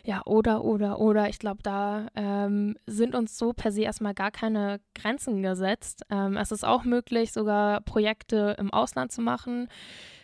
ja, 0.07 0.21
oder, 0.25 0.63
oder, 0.63 0.99
oder. 1.01 1.27
Ich 1.27 1.37
glaube, 1.37 1.61
da 1.61 2.07
ähm, 2.15 2.77
sind 2.85 3.13
uns 3.13 3.37
so 3.37 3.51
per 3.51 3.73
se 3.73 3.81
erstmal 3.81 4.13
gar 4.13 4.31
keine 4.31 4.79
Grenzen 4.95 5.41
gesetzt. 5.41 6.03
Ähm, 6.09 6.37
es 6.37 6.53
ist 6.53 6.63
auch 6.63 6.85
möglich, 6.85 7.33
sogar 7.33 7.81
Projekte 7.81 8.55
im 8.57 8.71
Ausland 8.71 9.11
zu 9.11 9.21
machen, 9.21 9.67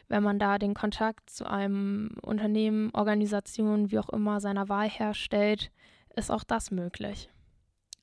wenn 0.08 0.24
man 0.24 0.40
da 0.40 0.58
den 0.58 0.74
Kontakt 0.74 1.30
zu 1.30 1.46
einem 1.50 2.16
Unternehmen, 2.22 2.92
Organisation, 2.94 3.92
wie 3.92 4.00
auch 4.00 4.08
immer, 4.08 4.40
seiner 4.40 4.70
Wahl 4.70 4.90
herstellt, 4.90 5.70
ist 6.16 6.32
auch 6.32 6.46
das 6.46 6.72
möglich. 6.72 7.30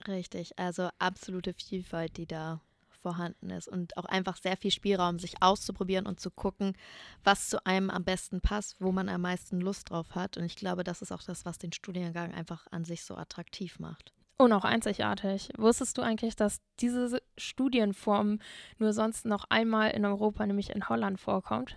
Richtig, 0.07 0.59
also 0.59 0.91
absolute 0.99 1.55
Vielfalt, 1.55 2.19
die 2.19 2.27
da 2.27 2.61
vorhanden 3.01 3.51
ist 3.51 3.69
und 3.69 3.97
auch 3.97 4.05
einfach 4.05 4.37
sehr 4.37 4.57
viel 4.57 4.71
Spielraum, 4.71 5.19
sich 5.19 5.43
auszuprobieren 5.43 6.07
und 6.07 6.21
zu 6.21 6.31
gucken, 6.31 6.77
was 7.25 7.49
zu 7.49 7.65
einem 7.67 7.91
am 7.91 8.05
besten 8.05 8.41
passt, 8.41 8.77
wo 8.81 8.93
man 8.93 9.09
am 9.09 9.23
meisten 9.23 9.61
Lust 9.61 9.91
drauf 9.91 10.15
hat. 10.15 10.37
Und 10.37 10.45
ich 10.45 10.57
glaube, 10.57 10.85
das 10.85 11.03
ist 11.03 11.13
auch 11.13 11.23
das, 11.23 11.45
was 11.45 11.59
den 11.59 11.73
Studiengang 11.73 12.33
einfach 12.33 12.67
an 12.71 12.85
sich 12.85 13.05
so 13.05 13.17
attraktiv 13.17 13.79
macht. 13.79 14.13
Und 14.39 14.53
auch 14.53 14.65
einzigartig. 14.65 15.51
Wusstest 15.59 15.99
du 15.99 16.03
eigentlich, 16.03 16.35
dass 16.35 16.63
diese 16.79 17.21
Studienform 17.37 18.39
nur 18.79 18.95
sonst 18.95 19.27
noch 19.27 19.45
einmal 19.51 19.91
in 19.91 20.07
Europa, 20.07 20.47
nämlich 20.47 20.71
in 20.71 20.89
Holland, 20.89 21.21
vorkommt? 21.21 21.77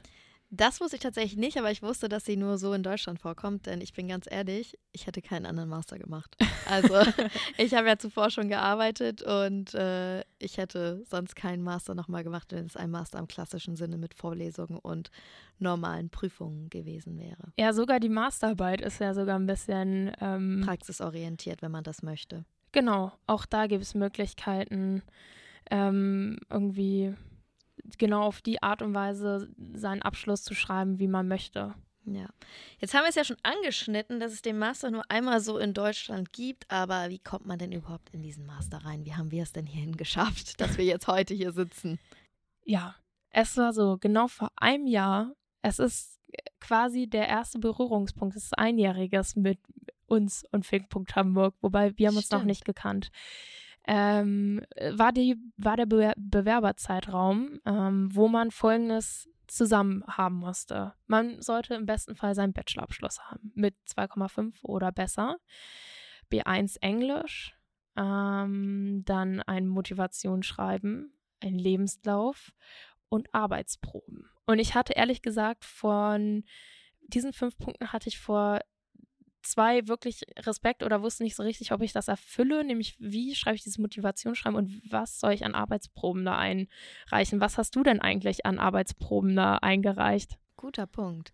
Das 0.55 0.79
wusste 0.79 0.97
ich 0.97 1.01
tatsächlich 1.01 1.35
nicht, 1.35 1.57
aber 1.57 1.71
ich 1.71 1.81
wusste, 1.81 2.07
dass 2.07 2.25
sie 2.25 2.37
nur 2.37 2.59
so 2.59 2.73
in 2.73 2.83
Deutschland 2.83 3.19
vorkommt, 3.19 3.65
denn 3.65 3.81
ich 3.81 3.93
bin 3.93 4.07
ganz 4.07 4.27
ehrlich, 4.29 4.77
ich 4.91 5.07
hätte 5.07 5.19
keinen 5.23 5.47
anderen 5.47 5.67
Master 5.67 5.97
gemacht. 5.97 6.37
Also 6.69 6.93
ich 7.57 7.73
habe 7.73 7.87
ja 7.87 7.97
zuvor 7.97 8.29
schon 8.29 8.49
gearbeitet 8.49 9.23
und 9.23 9.73
äh, 9.73 10.21
ich 10.37 10.57
hätte 10.57 11.03
sonst 11.09 11.35
keinen 11.35 11.63
Master 11.63 11.95
nochmal 11.95 12.23
gemacht, 12.23 12.51
wenn 12.51 12.67
es 12.67 12.77
ein 12.77 12.91
Master 12.91 13.17
im 13.17 13.27
klassischen 13.27 13.75
Sinne 13.75 13.97
mit 13.97 14.13
Vorlesungen 14.13 14.77
und 14.77 15.09
normalen 15.57 16.11
Prüfungen 16.11 16.69
gewesen 16.69 17.17
wäre. 17.17 17.51
Ja, 17.57 17.73
sogar 17.73 17.99
die 17.99 18.09
Masterarbeit 18.09 18.81
ist 18.81 18.99
ja 18.99 19.15
sogar 19.15 19.39
ein 19.39 19.47
bisschen 19.47 20.11
ähm, 20.21 20.61
praxisorientiert, 20.63 21.63
wenn 21.63 21.71
man 21.71 21.83
das 21.83 22.03
möchte. 22.03 22.45
Genau, 22.73 23.11
auch 23.25 23.47
da 23.47 23.65
gibt 23.65 23.81
es 23.81 23.95
Möglichkeiten, 23.95 25.01
ähm, 25.71 26.37
irgendwie 26.51 27.15
genau 27.97 28.23
auf 28.23 28.41
die 28.41 28.61
Art 28.61 28.81
und 28.81 28.93
Weise 28.93 29.49
seinen 29.73 30.01
Abschluss 30.01 30.43
zu 30.43 30.55
schreiben, 30.55 30.99
wie 30.99 31.07
man 31.07 31.27
möchte. 31.27 31.75
Ja. 32.05 32.27
Jetzt 32.79 32.93
haben 32.93 33.03
wir 33.03 33.09
es 33.09 33.15
ja 33.15 33.23
schon 33.23 33.37
angeschnitten, 33.43 34.19
dass 34.19 34.33
es 34.33 34.41
den 34.41 34.59
Master 34.59 34.91
nur 34.91 35.09
einmal 35.09 35.39
so 35.39 35.57
in 35.57 35.73
Deutschland 35.73 36.33
gibt, 36.33 36.69
aber 36.69 37.09
wie 37.09 37.19
kommt 37.19 37.45
man 37.45 37.57
denn 37.57 37.71
überhaupt 37.71 38.09
in 38.09 38.21
diesen 38.21 38.45
Master 38.45 38.79
rein? 38.79 39.05
Wie 39.05 39.15
haben 39.15 39.31
wir 39.31 39.43
es 39.43 39.53
denn 39.53 39.65
hierhin 39.65 39.95
geschafft, 39.95 40.59
dass 40.59 40.77
wir 40.77 40.85
jetzt 40.85 41.07
heute 41.07 41.33
hier 41.33 41.51
sitzen? 41.53 41.99
Ja, 42.65 42.95
es 43.29 43.55
war 43.57 43.73
so, 43.73 43.97
genau 43.97 44.27
vor 44.27 44.51
einem 44.57 44.85
Jahr. 44.85 45.33
Es 45.61 45.79
ist 45.79 46.19
quasi 46.59 47.07
der 47.07 47.27
erste 47.27 47.59
Berührungspunkt 47.59 48.35
des 48.35 48.53
Einjähriges 48.53 49.35
mit 49.35 49.59
uns 50.05 50.43
und 50.51 50.65
Finkpunkt 50.65 51.15
Hamburg, 51.15 51.55
wobei 51.61 51.97
wir 51.97 52.09
haben 52.09 52.17
uns 52.17 52.31
noch 52.31 52.43
nicht 52.43 52.65
gekannt 52.65 53.11
ähm, 53.87 54.61
war, 54.91 55.11
die, 55.11 55.37
war 55.57 55.77
der 55.77 55.85
Be 55.85 56.13
Bewerberzeitraum, 56.17 57.59
ähm, 57.65 58.09
wo 58.13 58.27
man 58.27 58.51
Folgendes 58.51 59.29
zusammen 59.47 60.03
haben 60.07 60.35
musste. 60.35 60.93
Man 61.07 61.41
sollte 61.41 61.75
im 61.75 61.85
besten 61.85 62.15
Fall 62.15 62.33
seinen 62.35 62.53
Bachelorabschluss 62.53 63.19
haben 63.19 63.51
mit 63.55 63.75
2,5 63.87 64.63
oder 64.63 64.91
besser. 64.91 65.37
B1 66.31 66.77
Englisch, 66.81 67.55
ähm, 67.95 69.03
dann 69.05 69.41
ein 69.41 69.67
Motivationsschreiben, 69.67 71.13
ein 71.41 71.57
Lebenslauf 71.57 72.53
und 73.09 73.33
Arbeitsproben. 73.33 74.29
Und 74.45 74.59
ich 74.59 74.75
hatte 74.75 74.93
ehrlich 74.93 75.21
gesagt 75.21 75.65
von 75.65 76.43
diesen 77.07 77.33
fünf 77.33 77.57
Punkten 77.57 77.91
hatte 77.91 78.09
ich 78.09 78.17
vor 78.17 78.59
zwei 79.43 79.87
wirklich 79.87 80.21
Respekt 80.39 80.83
oder 80.83 81.01
wusste 81.01 81.23
nicht 81.23 81.35
so 81.35 81.43
richtig, 81.43 81.71
ob 81.71 81.81
ich 81.81 81.93
das 81.93 82.07
erfülle, 82.07 82.63
nämlich 82.63 82.95
wie 82.99 83.35
schreibe 83.35 83.55
ich 83.55 83.63
dieses 83.63 83.77
Motivationsschreiben 83.77 84.57
und 84.57 84.81
was 84.91 85.19
soll 85.19 85.33
ich 85.33 85.45
an 85.45 85.55
Arbeitsproben 85.55 86.25
da 86.25 86.37
einreichen? 86.37 87.39
Was 87.39 87.57
hast 87.57 87.75
du 87.75 87.83
denn 87.83 88.01
eigentlich 88.01 88.45
an 88.45 88.59
Arbeitsproben 88.59 89.35
da 89.35 89.55
eingereicht? 89.57 90.37
Guter 90.55 90.87
Punkt. 90.87 91.31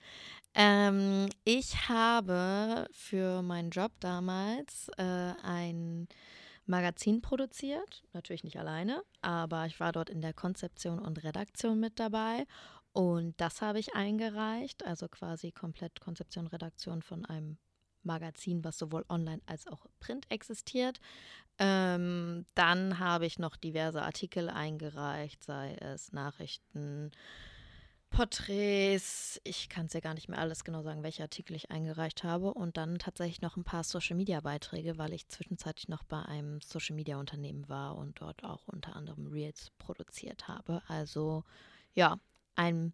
Ähm, 0.55 1.27
ich 1.45 1.87
habe 1.87 2.87
für 2.91 3.41
meinen 3.41 3.69
Job 3.69 3.91
damals 3.99 4.89
äh, 4.97 5.33
ein 5.43 6.07
Magazin 6.65 7.21
produziert, 7.21 8.03
natürlich 8.13 8.43
nicht 8.43 8.59
alleine, 8.59 9.03
aber 9.21 9.65
ich 9.65 9.79
war 9.79 9.91
dort 9.91 10.09
in 10.09 10.21
der 10.21 10.33
Konzeption 10.33 10.99
und 10.99 11.23
Redaktion 11.23 11.79
mit 11.79 11.99
dabei 11.99 12.45
und 12.91 13.39
das 13.39 13.61
habe 13.61 13.79
ich 13.79 13.95
eingereicht, 13.95 14.85
also 14.85 15.07
quasi 15.07 15.51
komplett 15.51 15.99
Konzeption, 15.99 16.47
Redaktion 16.47 17.01
von 17.01 17.25
einem 17.25 17.57
Magazin, 18.03 18.63
was 18.63 18.77
sowohl 18.77 19.05
online 19.09 19.41
als 19.45 19.67
auch 19.67 19.85
print 19.99 20.25
existiert. 20.29 20.99
Ähm, 21.57 22.45
dann 22.55 22.99
habe 22.99 23.25
ich 23.25 23.39
noch 23.39 23.57
diverse 23.57 24.01
Artikel 24.01 24.49
eingereicht, 24.49 25.43
sei 25.43 25.75
es 25.75 26.13
Nachrichten, 26.13 27.11
Porträts. 28.09 29.39
Ich 29.43 29.69
kann 29.69 29.85
es 29.85 29.93
ja 29.93 29.99
gar 29.99 30.13
nicht 30.13 30.29
mehr 30.29 30.39
alles 30.39 30.63
genau 30.63 30.81
sagen, 30.81 31.03
welche 31.03 31.23
Artikel 31.23 31.55
ich 31.55 31.69
eingereicht 31.69 32.23
habe. 32.23 32.53
Und 32.53 32.77
dann 32.77 32.97
tatsächlich 32.97 33.41
noch 33.41 33.55
ein 33.55 33.63
paar 33.63 33.83
Social-Media-Beiträge, 33.83 34.97
weil 34.97 35.13
ich 35.13 35.27
zwischenzeitlich 35.27 35.89
noch 35.89 36.03
bei 36.03 36.21
einem 36.23 36.59
Social-Media-Unternehmen 36.61 37.69
war 37.69 37.97
und 37.97 38.21
dort 38.21 38.43
auch 38.43 38.67
unter 38.67 38.95
anderem 38.95 39.27
Reels 39.27 39.71
produziert 39.77 40.47
habe. 40.47 40.81
Also 40.87 41.43
ja, 41.93 42.19
ein 42.55 42.93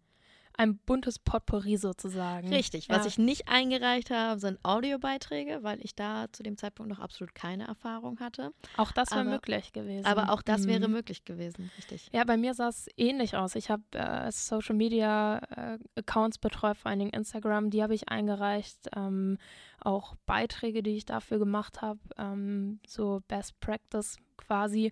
ein 0.56 0.78
buntes 0.78 1.18
Potpourri 1.18 1.76
sozusagen. 1.76 2.48
Richtig. 2.48 2.88
Was 2.88 2.98
ja. 2.98 3.06
ich 3.06 3.18
nicht 3.18 3.48
eingereicht 3.48 4.10
habe, 4.10 4.40
sind 4.40 4.58
Audiobeiträge, 4.62 5.62
weil 5.62 5.84
ich 5.84 5.94
da 5.94 6.26
zu 6.32 6.42
dem 6.42 6.56
Zeitpunkt 6.56 6.90
noch 6.90 6.98
absolut 6.98 7.34
keine 7.34 7.66
Erfahrung 7.66 8.18
hatte. 8.20 8.52
Auch 8.76 8.92
das 8.92 9.10
wäre 9.10 9.24
möglich 9.24 9.72
gewesen. 9.72 10.06
Aber 10.06 10.32
auch 10.32 10.42
das 10.42 10.62
mhm. 10.62 10.68
wäre 10.68 10.88
möglich 10.88 11.24
gewesen, 11.24 11.70
richtig. 11.76 12.08
Ja, 12.12 12.24
bei 12.24 12.36
mir 12.36 12.54
sah 12.54 12.68
es 12.68 12.88
ähnlich 12.96 13.36
aus. 13.36 13.54
Ich 13.54 13.70
habe 13.70 13.82
äh, 13.92 14.30
Social 14.32 14.74
Media 14.74 15.38
äh, 15.38 15.78
Accounts 15.96 16.38
betreut, 16.38 16.76
vor 16.76 16.90
allen 16.90 17.00
Dingen 17.00 17.12
Instagram, 17.12 17.70
die 17.70 17.82
habe 17.82 17.94
ich 17.94 18.08
eingereicht. 18.08 18.88
Ähm, 18.96 19.38
auch 19.80 20.16
Beiträge, 20.26 20.82
die 20.82 20.96
ich 20.96 21.04
dafür 21.04 21.38
gemacht 21.38 21.82
habe, 21.82 22.00
ähm, 22.18 22.80
so 22.86 23.22
Best 23.28 23.60
Practice 23.60 24.16
quasi 24.36 24.90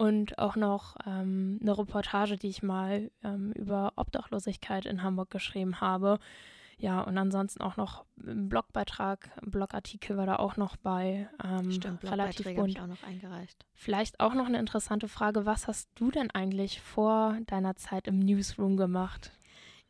und 0.00 0.38
auch 0.38 0.56
noch 0.56 0.96
ähm, 1.06 1.58
eine 1.60 1.76
Reportage, 1.76 2.38
die 2.38 2.48
ich 2.48 2.62
mal 2.62 3.10
ähm, 3.22 3.52
über 3.52 3.92
Obdachlosigkeit 3.96 4.86
in 4.86 5.02
Hamburg 5.02 5.28
geschrieben 5.28 5.82
habe. 5.82 6.18
Ja, 6.78 7.02
und 7.02 7.18
ansonsten 7.18 7.60
auch 7.60 7.76
noch 7.76 8.06
ein 8.26 8.48
Blogbeitrag, 8.48 9.30
ein 9.42 9.50
Blogartikel 9.50 10.16
war 10.16 10.24
da 10.24 10.36
auch 10.36 10.56
noch 10.56 10.78
bei. 10.78 11.28
Ähm, 11.44 11.70
Stimmt, 11.70 12.02
relativ 12.04 12.46
bunt. 12.54 12.80
Auch 12.80 12.86
noch 12.86 13.02
eingereicht. 13.02 13.66
Vielleicht 13.74 14.20
auch 14.20 14.32
noch 14.32 14.46
eine 14.46 14.58
interessante 14.58 15.06
Frage: 15.06 15.44
Was 15.44 15.68
hast 15.68 15.90
du 15.96 16.10
denn 16.10 16.30
eigentlich 16.30 16.80
vor 16.80 17.36
deiner 17.46 17.76
Zeit 17.76 18.08
im 18.08 18.20
Newsroom 18.20 18.78
gemacht? 18.78 19.32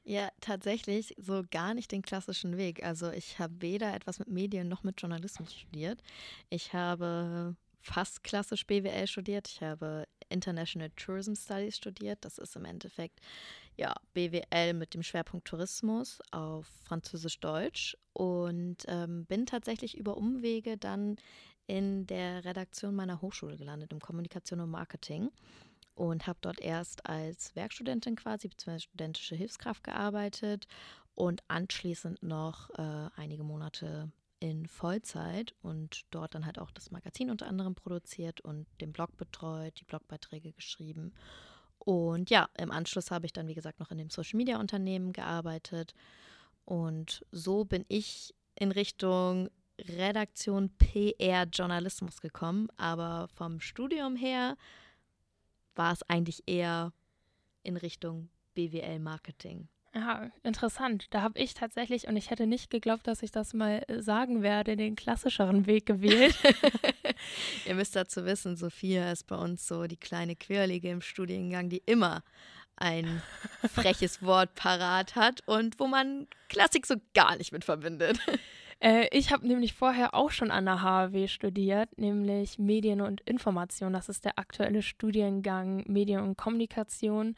Ja, 0.02 0.30
tatsächlich 0.40 1.14
so 1.18 1.44
gar 1.52 1.72
nicht 1.72 1.92
den 1.92 2.02
klassischen 2.02 2.56
Weg. 2.56 2.84
Also 2.84 3.12
ich 3.12 3.38
habe 3.38 3.54
weder 3.60 3.94
etwas 3.94 4.18
mit 4.18 4.26
Medien 4.26 4.66
noch 4.66 4.82
mit 4.82 5.00
Journalismus 5.00 5.54
studiert. 5.54 6.02
Ich 6.48 6.74
habe 6.74 7.54
fast 7.80 8.22
klassisch 8.22 8.66
BWL 8.66 9.06
studiert. 9.06 9.48
Ich 9.48 9.62
habe 9.62 10.06
International 10.28 10.90
Tourism 10.96 11.34
Studies 11.34 11.76
studiert. 11.76 12.18
Das 12.24 12.38
ist 12.38 12.56
im 12.56 12.64
Endeffekt 12.64 13.20
ja 13.76 13.94
BWL 14.14 14.74
mit 14.74 14.94
dem 14.94 15.02
Schwerpunkt 15.02 15.46
Tourismus 15.46 16.20
auf 16.30 16.66
Französisch-Deutsch 16.84 17.96
und 18.12 18.78
ähm, 18.86 19.24
bin 19.26 19.46
tatsächlich 19.46 19.96
über 19.96 20.16
Umwege 20.16 20.76
dann 20.76 21.16
in 21.66 22.06
der 22.06 22.44
Redaktion 22.44 22.94
meiner 22.94 23.20
Hochschule 23.20 23.56
gelandet, 23.56 23.92
im 23.92 24.00
Kommunikation 24.00 24.60
und 24.60 24.70
Marketing 24.70 25.30
und 25.94 26.26
habe 26.26 26.38
dort 26.40 26.60
erst 26.60 27.06
als 27.06 27.54
Werkstudentin 27.54 28.16
quasi, 28.16 28.48
beziehungsweise 28.48 28.84
studentische 28.84 29.36
Hilfskraft 29.36 29.84
gearbeitet 29.84 30.66
und 31.14 31.42
anschließend 31.48 32.22
noch 32.22 32.70
äh, 32.70 33.10
einige 33.16 33.44
Monate 33.44 34.10
in 34.40 34.66
Vollzeit 34.66 35.54
und 35.62 36.06
dort 36.10 36.34
dann 36.34 36.46
halt 36.46 36.58
auch 36.58 36.70
das 36.70 36.90
Magazin 36.90 37.30
unter 37.30 37.46
anderem 37.46 37.74
produziert 37.74 38.40
und 38.40 38.66
den 38.80 38.92
Blog 38.92 39.16
betreut, 39.16 39.78
die 39.78 39.84
Blogbeiträge 39.84 40.52
geschrieben. 40.52 41.12
Und 41.78 42.30
ja, 42.30 42.48
im 42.58 42.70
Anschluss 42.70 43.10
habe 43.10 43.26
ich 43.26 43.32
dann, 43.32 43.48
wie 43.48 43.54
gesagt, 43.54 43.80
noch 43.80 43.90
in 43.90 43.98
dem 43.98 44.10
Social 44.10 44.36
Media 44.36 44.58
Unternehmen 44.58 45.12
gearbeitet. 45.12 45.94
Und 46.64 47.24
so 47.30 47.64
bin 47.64 47.84
ich 47.88 48.34
in 48.54 48.72
Richtung 48.72 49.50
Redaktion 49.78 50.70
PR 50.76 51.44
Journalismus 51.44 52.20
gekommen. 52.20 52.68
Aber 52.76 53.28
vom 53.34 53.60
Studium 53.60 54.16
her 54.16 54.56
war 55.74 55.92
es 55.92 56.02
eigentlich 56.04 56.42
eher 56.46 56.92
in 57.62 57.76
Richtung 57.76 58.28
BWL 58.54 58.98
Marketing. 58.98 59.68
Ja, 59.92 60.30
interessant. 60.44 61.06
Da 61.10 61.22
habe 61.22 61.38
ich 61.40 61.54
tatsächlich, 61.54 62.06
und 62.06 62.16
ich 62.16 62.30
hätte 62.30 62.46
nicht 62.46 62.70
geglaubt, 62.70 63.08
dass 63.08 63.22
ich 63.22 63.32
das 63.32 63.54
mal 63.54 63.82
äh, 63.88 64.00
sagen 64.00 64.42
werde, 64.42 64.76
den 64.76 64.94
klassischeren 64.94 65.66
Weg 65.66 65.86
gewählt. 65.86 66.36
Ihr 67.66 67.74
müsst 67.74 67.96
dazu 67.96 68.24
wissen, 68.24 68.56
Sophia 68.56 69.10
ist 69.10 69.26
bei 69.26 69.36
uns 69.36 69.66
so 69.66 69.86
die 69.88 69.96
kleine 69.96 70.36
Quirlige 70.36 70.90
im 70.90 71.00
Studiengang, 71.00 71.70
die 71.70 71.82
immer 71.86 72.22
ein 72.76 73.20
freches 73.68 74.22
Wort 74.22 74.54
parat 74.54 75.16
hat 75.16 75.42
und 75.46 75.80
wo 75.80 75.88
man 75.88 76.28
Klassik 76.48 76.86
so 76.86 76.94
gar 77.14 77.36
nicht 77.36 77.52
mit 77.52 77.64
verbindet. 77.64 78.18
Äh, 78.82 79.08
ich 79.14 79.30
habe 79.30 79.46
nämlich 79.46 79.74
vorher 79.74 80.14
auch 80.14 80.30
schon 80.30 80.50
an 80.50 80.64
der 80.64 80.80
HAW 80.80 81.28
studiert, 81.28 81.98
nämlich 81.98 82.58
Medien 82.58 83.02
und 83.02 83.20
Information. 83.26 83.92
Das 83.92 84.08
ist 84.08 84.24
der 84.24 84.38
aktuelle 84.38 84.80
Studiengang 84.80 85.84
Medien 85.86 86.22
und 86.22 86.38
Kommunikation 86.38 87.36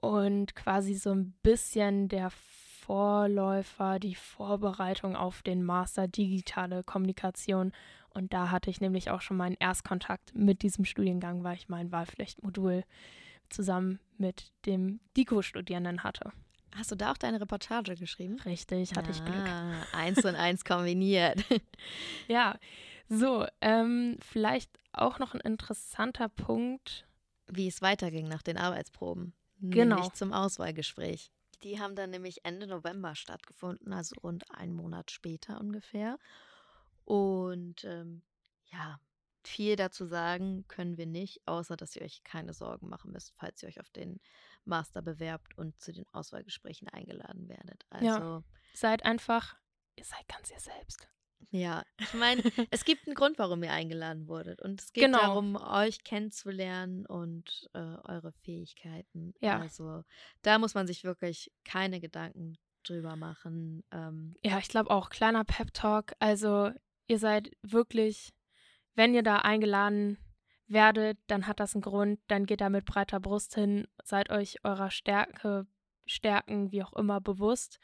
und 0.00 0.54
quasi 0.54 0.94
so 0.94 1.12
ein 1.12 1.32
bisschen 1.42 2.08
der 2.08 2.30
Vorläufer, 2.30 3.98
die 3.98 4.14
Vorbereitung 4.14 5.16
auf 5.16 5.42
den 5.42 5.62
Master 5.62 6.08
Digitale 6.08 6.82
Kommunikation. 6.82 7.72
Und 8.10 8.32
da 8.32 8.50
hatte 8.50 8.70
ich 8.70 8.80
nämlich 8.80 9.10
auch 9.10 9.20
schon 9.20 9.36
meinen 9.36 9.56
Erstkontakt 9.58 10.34
mit 10.34 10.62
diesem 10.62 10.84
Studiengang, 10.84 11.44
weil 11.44 11.56
ich 11.56 11.68
mein 11.68 11.92
Wahlpflichtmodul 11.92 12.84
zusammen 13.50 13.98
mit 14.16 14.52
dem 14.66 15.00
DICO-Studierenden 15.16 16.02
hatte. 16.02 16.32
Hast 16.74 16.90
du 16.90 16.96
da 16.96 17.12
auch 17.12 17.16
deine 17.16 17.40
Reportage 17.40 17.96
geschrieben? 17.96 18.38
Richtig, 18.44 18.94
hatte 18.94 19.08
ah, 19.08 19.12
ich 19.12 19.24
Glück. 19.24 19.48
Eins 19.92 20.24
und 20.24 20.36
eins 20.36 20.64
kombiniert. 20.64 21.44
ja, 22.28 22.58
so, 23.08 23.46
ähm, 23.60 24.16
vielleicht 24.20 24.70
auch 24.92 25.18
noch 25.18 25.34
ein 25.34 25.40
interessanter 25.40 26.28
Punkt. 26.28 27.06
Wie 27.50 27.66
es 27.66 27.80
weiterging 27.80 28.28
nach 28.28 28.42
den 28.42 28.58
Arbeitsproben. 28.58 29.32
Genau. 29.60 29.96
Nämlich 29.96 30.12
zum 30.14 30.32
Auswahlgespräch. 30.32 31.32
Die 31.62 31.80
haben 31.80 31.96
dann 31.96 32.10
nämlich 32.10 32.44
Ende 32.44 32.66
November 32.66 33.14
stattgefunden, 33.14 33.92
also 33.92 34.14
rund 34.22 34.50
einen 34.50 34.74
Monat 34.74 35.10
später 35.10 35.60
ungefähr. 35.60 36.18
Und 37.04 37.84
ähm, 37.84 38.22
ja, 38.66 39.00
viel 39.42 39.76
dazu 39.76 40.06
sagen 40.06 40.66
können 40.68 40.98
wir 40.98 41.06
nicht, 41.06 41.40
außer 41.46 41.76
dass 41.76 41.96
ihr 41.96 42.02
euch 42.02 42.22
keine 42.22 42.52
Sorgen 42.52 42.88
machen 42.88 43.12
müsst, 43.12 43.32
falls 43.36 43.62
ihr 43.62 43.68
euch 43.68 43.80
auf 43.80 43.90
den 43.90 44.20
Master 44.64 45.02
bewerbt 45.02 45.56
und 45.56 45.80
zu 45.80 45.92
den 45.92 46.06
Auswahlgesprächen 46.12 46.88
eingeladen 46.88 47.48
werdet. 47.48 47.86
Also 47.90 48.06
ja, 48.06 48.44
seid 48.74 49.04
einfach, 49.04 49.56
ihr 49.96 50.04
seid 50.04 50.28
ganz 50.28 50.50
ihr 50.50 50.60
selbst. 50.60 51.08
Ja, 51.50 51.84
ich 51.98 52.14
meine, 52.14 52.42
es 52.70 52.84
gibt 52.84 53.06
einen 53.06 53.14
Grund, 53.14 53.38
warum 53.38 53.62
ihr 53.62 53.72
eingeladen 53.72 54.28
wurdet. 54.28 54.60
Und 54.60 54.80
es 54.80 54.92
geht 54.92 55.04
genau. 55.04 55.18
darum, 55.18 55.56
euch 55.56 56.04
kennenzulernen 56.04 57.06
und 57.06 57.68
äh, 57.74 57.78
eure 57.78 58.32
Fähigkeiten. 58.42 59.34
Ja. 59.40 59.58
Also 59.60 60.04
da 60.42 60.58
muss 60.58 60.74
man 60.74 60.86
sich 60.86 61.04
wirklich 61.04 61.50
keine 61.64 62.00
Gedanken 62.00 62.58
drüber 62.84 63.16
machen. 63.16 63.82
Ähm, 63.92 64.34
ja, 64.42 64.58
ich 64.58 64.68
glaube 64.68 64.90
auch, 64.90 65.10
kleiner 65.10 65.44
Pep-Talk. 65.44 66.12
Also 66.18 66.70
ihr 67.06 67.18
seid 67.18 67.50
wirklich, 67.62 68.32
wenn 68.94 69.14
ihr 69.14 69.22
da 69.22 69.38
eingeladen 69.38 70.18
werdet, 70.66 71.18
dann 71.26 71.46
hat 71.46 71.60
das 71.60 71.74
einen 71.74 71.82
Grund, 71.82 72.20
dann 72.28 72.46
geht 72.46 72.60
da 72.60 72.68
mit 72.68 72.84
breiter 72.84 73.20
Brust 73.20 73.54
hin, 73.54 73.88
seid 74.04 74.30
euch 74.30 74.64
eurer 74.64 74.90
Stärke, 74.90 75.66
Stärken, 76.06 76.72
wie 76.72 76.82
auch 76.82 76.92
immer, 76.94 77.20
bewusst, 77.20 77.78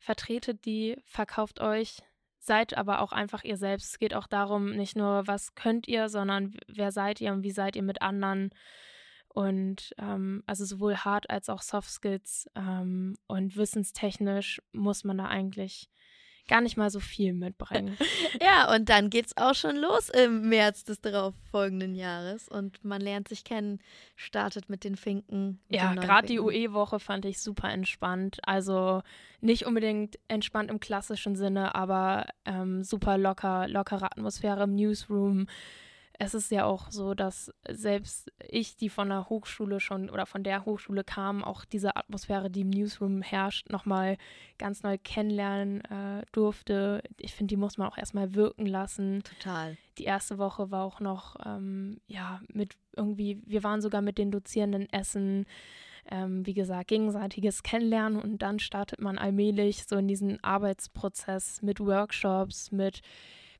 vertretet 0.00 0.64
die, 0.64 0.96
verkauft 1.04 1.60
euch, 1.60 2.02
seid 2.46 2.76
aber 2.76 3.00
auch 3.00 3.12
einfach 3.12 3.44
ihr 3.44 3.56
selbst. 3.56 3.92
Es 3.92 3.98
geht 3.98 4.14
auch 4.14 4.26
darum, 4.26 4.76
nicht 4.76 4.96
nur, 4.96 5.26
was 5.26 5.54
könnt 5.54 5.88
ihr, 5.88 6.08
sondern 6.08 6.54
wer 6.68 6.92
seid 6.92 7.20
ihr 7.20 7.32
und 7.32 7.42
wie 7.42 7.50
seid 7.50 7.76
ihr 7.76 7.82
mit 7.82 8.02
anderen. 8.02 8.50
Und 9.28 9.94
ähm, 9.98 10.42
also 10.46 10.64
sowohl 10.64 10.96
Hard 10.96 11.28
als 11.28 11.48
auch 11.48 11.62
Soft 11.62 11.90
Skills 11.90 12.48
ähm, 12.54 13.16
und 13.26 13.56
wissenstechnisch 13.56 14.62
muss 14.72 15.02
man 15.04 15.18
da 15.18 15.26
eigentlich 15.26 15.90
gar 16.48 16.60
nicht 16.60 16.76
mal 16.76 16.90
so 16.90 17.00
viel 17.00 17.32
mitbringen. 17.32 17.96
ja, 18.42 18.72
und 18.74 18.88
dann 18.88 19.10
geht's 19.10 19.36
auch 19.36 19.54
schon 19.54 19.76
los 19.76 20.08
im 20.08 20.48
März 20.48 20.84
des 20.84 21.00
darauffolgenden 21.00 21.94
Jahres 21.94 22.48
und 22.48 22.84
man 22.84 23.00
lernt 23.00 23.28
sich 23.28 23.44
kennen, 23.44 23.80
startet 24.16 24.68
mit 24.68 24.84
den 24.84 24.96
Finken. 24.96 25.60
Ja, 25.68 25.94
gerade 25.94 26.26
die 26.26 26.40
UE-Woche 26.40 27.00
fand 27.00 27.24
ich 27.24 27.40
super 27.40 27.70
entspannt. 27.70 28.38
Also 28.42 29.02
nicht 29.40 29.66
unbedingt 29.66 30.18
entspannt 30.28 30.70
im 30.70 30.80
klassischen 30.80 31.36
Sinne, 31.36 31.74
aber 31.74 32.26
ähm, 32.44 32.82
super 32.82 33.18
locker, 33.18 33.68
lockere 33.68 34.06
Atmosphäre 34.06 34.64
im 34.64 34.74
Newsroom 34.74 35.46
es 36.18 36.34
ist 36.34 36.50
ja 36.50 36.64
auch 36.64 36.90
so, 36.90 37.14
dass 37.14 37.52
selbst 37.68 38.30
ich, 38.48 38.76
die 38.76 38.88
von 38.88 39.08
der 39.08 39.28
Hochschule 39.28 39.80
schon 39.80 40.10
oder 40.10 40.26
von 40.26 40.44
der 40.44 40.64
Hochschule 40.64 41.02
kam, 41.02 41.42
auch 41.42 41.64
diese 41.64 41.96
Atmosphäre, 41.96 42.50
die 42.50 42.60
im 42.60 42.70
Newsroom 42.70 43.22
herrscht, 43.22 43.70
nochmal 43.70 44.16
ganz 44.58 44.82
neu 44.82 44.96
kennenlernen 45.02 45.80
äh, 45.84 46.22
durfte. 46.32 47.02
Ich 47.18 47.34
finde, 47.34 47.52
die 47.52 47.60
muss 47.60 47.78
man 47.78 47.88
auch 47.88 47.98
erstmal 47.98 48.34
wirken 48.34 48.66
lassen. 48.66 49.22
Total. 49.24 49.76
Die 49.98 50.04
erste 50.04 50.38
Woche 50.38 50.70
war 50.70 50.84
auch 50.84 51.00
noch, 51.00 51.36
ähm, 51.44 52.00
ja, 52.06 52.40
mit 52.52 52.76
irgendwie, 52.96 53.42
wir 53.46 53.64
waren 53.64 53.80
sogar 53.80 54.02
mit 54.02 54.18
den 54.18 54.30
Dozierenden 54.30 54.88
essen. 54.90 55.46
Ähm, 56.10 56.44
wie 56.44 56.52
gesagt, 56.52 56.88
gegenseitiges 56.88 57.62
Kennenlernen 57.62 58.20
und 58.20 58.42
dann 58.42 58.58
startet 58.58 59.00
man 59.00 59.16
allmählich 59.16 59.84
so 59.86 59.96
in 59.96 60.06
diesen 60.06 60.42
Arbeitsprozess 60.44 61.62
mit 61.62 61.80
Workshops, 61.80 62.70
mit 62.72 63.00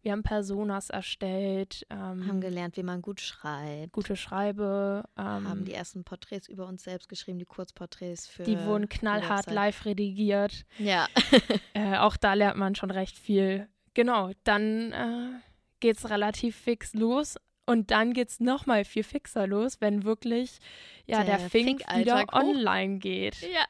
wir 0.04 0.12
haben 0.12 0.22
Personas 0.22 0.90
erstellt. 0.90 1.86
Ähm, 1.88 2.28
haben 2.28 2.40
gelernt, 2.40 2.76
wie 2.76 2.82
man 2.82 3.00
gut 3.00 3.20
schreibt. 3.20 3.92
Gute 3.92 4.16
Schreibe. 4.16 5.04
Ähm, 5.18 5.48
haben 5.48 5.64
die 5.64 5.72
ersten 5.72 6.04
Porträts 6.04 6.46
über 6.46 6.66
uns 6.66 6.84
selbst 6.84 7.08
geschrieben, 7.08 7.38
die 7.38 7.46
Kurzporträts 7.46 8.26
für. 8.26 8.42
Die 8.42 8.62
wurden 8.64 8.88
knallhart 8.90 9.50
live 9.50 9.86
redigiert. 9.86 10.66
Ja. 10.78 11.08
äh, 11.74 11.96
auch 11.96 12.18
da 12.18 12.34
lernt 12.34 12.58
man 12.58 12.74
schon 12.74 12.90
recht 12.90 13.18
viel. 13.18 13.66
Genau, 13.94 14.30
dann 14.44 14.92
äh, 14.92 15.40
geht 15.80 15.96
es 15.96 16.10
relativ 16.10 16.54
fix 16.54 16.92
los. 16.92 17.36
Und 17.66 17.90
dann 17.90 18.12
geht 18.12 18.28
es 18.28 18.40
nochmal 18.40 18.84
viel 18.84 19.04
fixer 19.04 19.46
los, 19.46 19.80
wenn 19.80 20.04
wirklich 20.04 20.58
ja, 21.06 21.24
der, 21.24 21.38
der 21.38 21.48
Fink 21.48 21.80
wieder 21.96 22.26
online 22.34 22.98
geht. 22.98 23.40
Ja. 23.40 23.64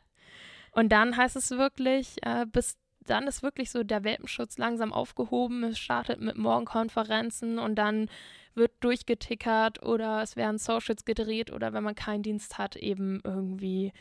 Und 0.73 0.89
dann 0.89 1.17
heißt 1.17 1.37
es 1.37 1.53
wirklich, 1.53 2.17
äh, 2.23 2.45
bis 2.45 2.77
dann 3.07 3.27
ist 3.27 3.43
wirklich 3.43 3.71
so 3.71 3.83
der 3.83 4.05
Welpenschutz 4.05 4.59
langsam 4.59 4.93
aufgehoben. 4.93 5.65
Es 5.65 5.79
startet 5.79 6.21
mit 6.21 6.37
Morgenkonferenzen 6.37 7.59
und 7.59 7.77
dann 7.77 8.09
wird 8.55 8.73
durchgetickert 8.81 9.83
oder 9.83 10.23
es 10.23 10.37
werden 10.37 10.59
Socials 10.59 11.05
gedreht 11.05 11.53
oder 11.53 11.73
wenn 11.73 11.83
man 11.83 11.95
keinen 11.95 12.23
Dienst 12.23 12.59
hat, 12.59 12.77
eben 12.77 13.21
irgendwie 13.25 13.93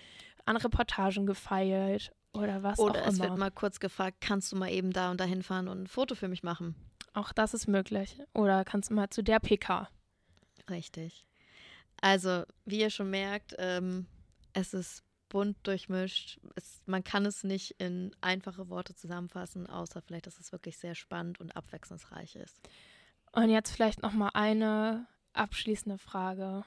an 0.46 0.58
Reportagen 0.58 1.26
gefeilt 1.26 2.14
oder 2.34 2.64
was 2.64 2.80
oder 2.80 2.92
auch 2.92 2.96
immer. 2.96 3.06
Oder 3.06 3.08
es 3.08 3.20
wird 3.20 3.38
mal 3.38 3.52
kurz 3.52 3.80
gefragt, 3.80 4.18
kannst 4.22 4.52
du 4.52 4.56
mal 4.56 4.72
eben 4.72 4.92
da 4.92 5.12
und 5.12 5.20
dahin 5.20 5.44
fahren 5.44 5.68
und 5.68 5.84
ein 5.84 5.88
Foto 5.88 6.16
für 6.16 6.28
mich 6.28 6.44
machen? 6.44 6.76
Auch 7.14 7.32
das 7.32 7.54
ist 7.54 7.68
möglich. 7.68 8.18
Oder 8.34 8.64
kannst 8.64 8.90
du 8.90 8.96
mal 8.96 9.10
zu 9.10 9.24
der 9.24 9.40
PK? 9.40 9.90
Richtig. 10.70 11.26
Also, 12.02 12.44
wie 12.66 12.82
ihr 12.82 12.90
schon 12.90 13.10
merkt, 13.10 13.56
ähm, 13.60 14.08
es 14.54 14.74
ist 14.74 15.04
bunt 15.34 15.58
durchmischt. 15.64 16.40
Es, 16.56 16.82
man 16.86 17.04
kann 17.04 17.26
es 17.26 17.44
nicht 17.44 17.72
in 17.80 18.16
einfache 18.22 18.70
Worte 18.70 18.96
zusammenfassen, 18.96 19.68
außer 19.68 20.02
vielleicht, 20.02 20.28
dass 20.28 20.40
es 20.40 20.52
wirklich 20.52 20.78
sehr 20.78 20.96
spannend 20.96 21.42
und 21.42 21.58
abwechslungsreich 21.58 22.36
ist. 22.36 22.56
Und 23.34 23.50
jetzt 23.50 23.72
vielleicht 23.72 24.04
noch 24.04 24.14
mal 24.14 24.30
eine 24.34 25.08
abschließende 25.34 25.98
Frage. 25.98 26.64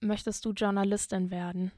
Möchtest 0.00 0.44
du 0.46 0.52
Journalistin 0.52 1.30
werden? 1.30 1.72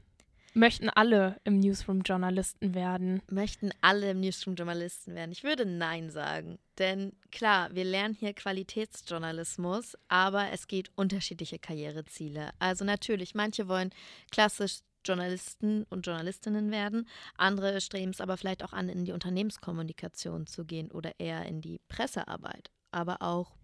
möchten 0.53 0.89
alle 0.89 1.39
im 1.43 1.59
Newsroom 1.59 2.01
Journalisten 2.01 2.73
werden? 2.73 3.21
Möchten 3.29 3.71
alle 3.81 4.11
im 4.11 4.19
Newsroom 4.19 4.55
Journalisten 4.55 5.15
werden? 5.15 5.31
Ich 5.31 5.43
würde 5.43 5.65
Nein 5.65 6.09
sagen. 6.09 6.59
Denn 6.77 7.13
klar, 7.31 7.73
wir 7.73 7.83
lernen 7.83 8.13
hier 8.13 8.33
Qualitätsjournalismus, 8.33 9.97
aber 10.07 10.51
es 10.51 10.67
geht 10.67 10.91
unterschiedliche 10.95 11.59
Karriereziele. 11.59 12.51
Also 12.59 12.85
natürlich, 12.85 13.35
manche 13.35 13.67
wollen 13.67 13.91
klassisch 14.31 14.79
Journalisten 15.05 15.83
und 15.89 16.05
Journalistinnen 16.05 16.71
werden. 16.71 17.07
Andere 17.37 17.81
streben 17.81 18.11
es 18.11 18.21
aber 18.21 18.37
vielleicht 18.37 18.63
auch 18.63 18.73
an, 18.73 18.89
in 18.89 19.05
die 19.05 19.11
Unternehmenskommunikation 19.11 20.47
zu 20.47 20.65
gehen 20.65 20.91
oder 20.91 21.19
eher 21.19 21.45
in 21.45 21.61
die 21.61 21.79
Pressearbeit. 21.87 22.71
Aber 22.91 23.21
auch 23.21 23.55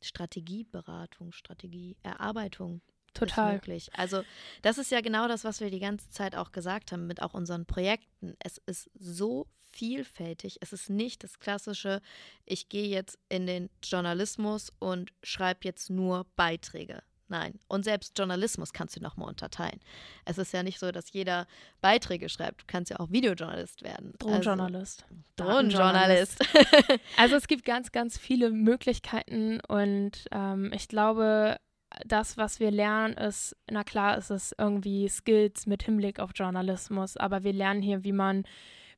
Strategieberatung, 0.00 1.32
Strategieerarbeitung 1.32 2.82
Total. 3.14 3.54
möglich. 3.54 3.90
Also 3.94 4.22
das 4.62 4.78
ist 4.78 4.90
ja 4.90 5.00
genau 5.00 5.28
das, 5.28 5.44
was 5.44 5.60
wir 5.60 5.70
die 5.70 5.80
ganze 5.80 6.10
Zeit 6.10 6.36
auch 6.36 6.52
gesagt 6.52 6.92
haben 6.92 7.06
mit 7.06 7.22
auch 7.22 7.34
unseren 7.34 7.64
Projekten. 7.64 8.34
Es 8.40 8.58
ist 8.66 8.90
so 8.98 9.46
vielfältig. 9.72 10.58
Es 10.60 10.72
ist 10.72 10.90
nicht 10.90 11.24
das 11.24 11.38
klassische, 11.38 12.00
ich 12.44 12.68
gehe 12.68 12.88
jetzt 12.88 13.18
in 13.28 13.46
den 13.46 13.70
Journalismus 13.82 14.72
und 14.78 15.12
schreibe 15.22 15.60
jetzt 15.62 15.90
nur 15.90 16.26
Beiträge. 16.36 17.02
Nein. 17.28 17.58
Und 17.68 17.84
selbst 17.84 18.18
Journalismus 18.18 18.72
kannst 18.72 18.96
du 18.96 19.00
nochmal 19.00 19.28
unterteilen. 19.28 19.80
Es 20.24 20.36
ist 20.36 20.52
ja 20.52 20.62
nicht 20.62 20.78
so, 20.78 20.92
dass 20.92 21.12
jeder 21.12 21.46
Beiträge 21.80 22.28
schreibt. 22.28 22.62
Du 22.62 22.64
kannst 22.66 22.90
ja 22.90 23.00
auch 23.00 23.10
Videojournalist 23.10 23.82
werden. 23.82 24.12
Drohnenjournalist. 24.18 25.04
Also, 25.38 25.50
Drohnenjournalist. 25.50 26.44
also 27.16 27.36
es 27.36 27.46
gibt 27.48 27.64
ganz, 27.64 27.92
ganz 27.92 28.18
viele 28.18 28.50
Möglichkeiten 28.50 29.60
und 29.60 30.26
ähm, 30.32 30.70
ich 30.74 30.86
glaube, 30.86 31.56
das, 32.04 32.36
was 32.36 32.60
wir 32.60 32.70
lernen, 32.70 33.14
ist, 33.14 33.56
na 33.70 33.84
klar, 33.84 34.18
ist 34.18 34.30
es 34.30 34.54
irgendwie 34.58 35.08
Skills 35.08 35.66
mit 35.66 35.82
Hinblick 35.84 36.20
auf 36.20 36.32
Journalismus, 36.34 37.16
aber 37.16 37.42
wir 37.42 37.52
lernen 37.52 37.82
hier, 37.82 38.04
wie 38.04 38.12
man 38.12 38.44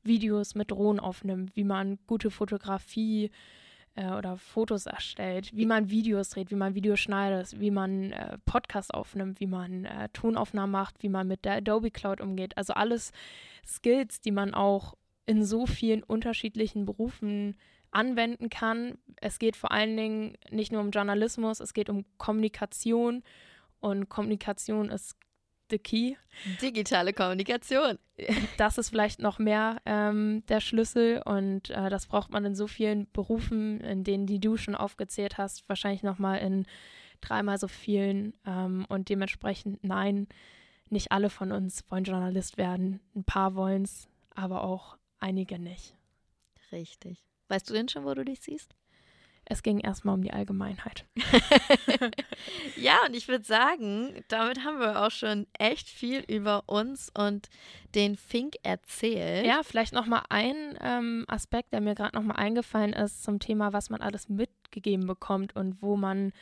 Videos 0.03 0.55
mit 0.55 0.71
Drohnen 0.71 0.99
aufnimmt, 0.99 1.55
wie 1.55 1.65
man 1.65 1.99
gute 2.07 2.31
Fotografie 2.31 3.27
äh, 3.27 3.31
oder 3.96 4.37
Fotos 4.37 4.87
erstellt, 4.87 5.50
wie 5.54 5.66
man 5.66 5.90
Videos 5.90 6.30
dreht, 6.30 6.50
wie 6.50 6.56
man 6.56 6.74
Videos 6.74 7.00
schneidet, 7.00 7.59
wie 7.59 7.70
man 7.70 8.12
äh, 8.12 8.38
Podcasts 8.44 8.90
aufnimmt, 8.90 9.40
wie 9.40 9.46
man 9.46 9.85
äh, 9.85 10.09
Tonaufnahmen 10.12 10.70
macht, 10.70 11.02
wie 11.02 11.09
man 11.09 11.26
mit 11.26 11.44
der 11.44 11.54
Adobe 11.54 11.90
Cloud 11.90 12.20
umgeht. 12.20 12.56
Also 12.56 12.74
alles 12.74 13.12
Skills, 13.66 14.20
die 14.20 14.32
man 14.32 14.54
auch 14.54 14.94
in 15.24 15.44
so 15.44 15.66
vielen 15.66 16.02
unterschiedlichen 16.02 16.85
Berufen 16.85 17.56
anwenden 17.90 18.50
kann. 18.50 18.98
Es 19.20 19.38
geht 19.38 19.56
vor 19.56 19.72
allen 19.72 19.96
Dingen 19.96 20.37
nicht 20.50 20.72
nur 20.72 20.82
um 20.82 20.90
Journalismus, 20.90 21.61
es 21.61 21.72
geht 21.72 21.88
um 21.88 22.04
Kommunikation 22.18 23.22
und 23.80 24.09
Kommunikation 24.09 24.90
ist 24.90 25.16
the 25.70 25.79
key. 25.79 26.16
Digitale 26.61 27.12
Kommunikation. 27.12 27.98
Das 28.57 28.79
ist 28.79 28.88
vielleicht 28.88 29.20
noch 29.20 29.38
mehr 29.38 29.83
ähm, 29.85 30.42
der 30.48 30.61
Schlüssel 30.61 31.20
und 31.22 31.68
äh, 31.68 31.90
das 31.90 32.07
braucht 32.07 32.31
man 32.31 32.46
in 32.46 32.55
so 32.55 32.66
vielen 32.66 33.07
Berufen, 33.12 33.81
in 33.83 34.05
denen 34.05 34.26
die 34.26 34.40
du 34.40 34.57
schon 34.57 34.74
aufgezählt 34.74 35.37
hast, 35.37 35.68
wahrscheinlich 35.68 36.02
nochmal 36.02 36.38
in 36.38 36.64
dreimal 37.20 37.59
so 37.59 37.68
vielen 37.68 38.33
ähm, 38.46 38.87
und 38.88 39.11
dementsprechend 39.11 39.85
nein, 39.85 40.29
nicht 40.88 41.12
alle 41.12 41.29
von 41.29 41.52
uns 41.52 41.85
wollen 41.90 42.05
Journalist 42.05 42.57
werden. 42.57 43.00
Ein 43.14 43.24
paar 43.24 43.55
wollen 43.55 43.83
es, 43.83 44.09
aber 44.35 44.64
auch 44.64 44.96
einige 45.18 45.59
nicht. 45.59 45.94
Richtig. 46.72 47.22
Weißt 47.48 47.68
du 47.68 47.74
denn 47.74 47.88
schon, 47.88 48.05
wo 48.05 48.14
du 48.14 48.24
dich 48.24 48.40
siehst? 48.40 48.74
Es 49.48 49.62
ging 49.62 49.78
erstmal 49.78 50.14
um 50.14 50.22
die 50.22 50.32
Allgemeinheit. 50.32 51.04
ja, 52.76 52.98
und 53.06 53.14
ich 53.14 53.28
würde 53.28 53.44
sagen, 53.44 54.24
damit 54.26 54.64
haben 54.64 54.80
wir 54.80 55.06
auch 55.06 55.11
schon 55.12 55.46
echt 55.56 55.88
viel 55.88 56.24
über 56.26 56.64
uns 56.66 57.12
und 57.16 57.48
den 57.94 58.16
Fink 58.16 58.56
erzählt. 58.64 59.46
Ja, 59.46 59.62
vielleicht 59.62 59.92
nochmal 59.92 60.22
ein 60.30 60.76
ähm, 60.82 61.24
Aspekt, 61.28 61.72
der 61.72 61.80
mir 61.80 61.94
gerade 61.94 62.16
nochmal 62.16 62.38
eingefallen 62.38 62.92
ist 62.92 63.22
zum 63.22 63.38
Thema, 63.38 63.72
was 63.72 63.88
man 63.88 64.00
alles 64.00 64.28
mitgegeben 64.28 65.06
bekommt 65.06 65.54
und 65.54 65.80
wo 65.80 65.96
man 65.96 66.32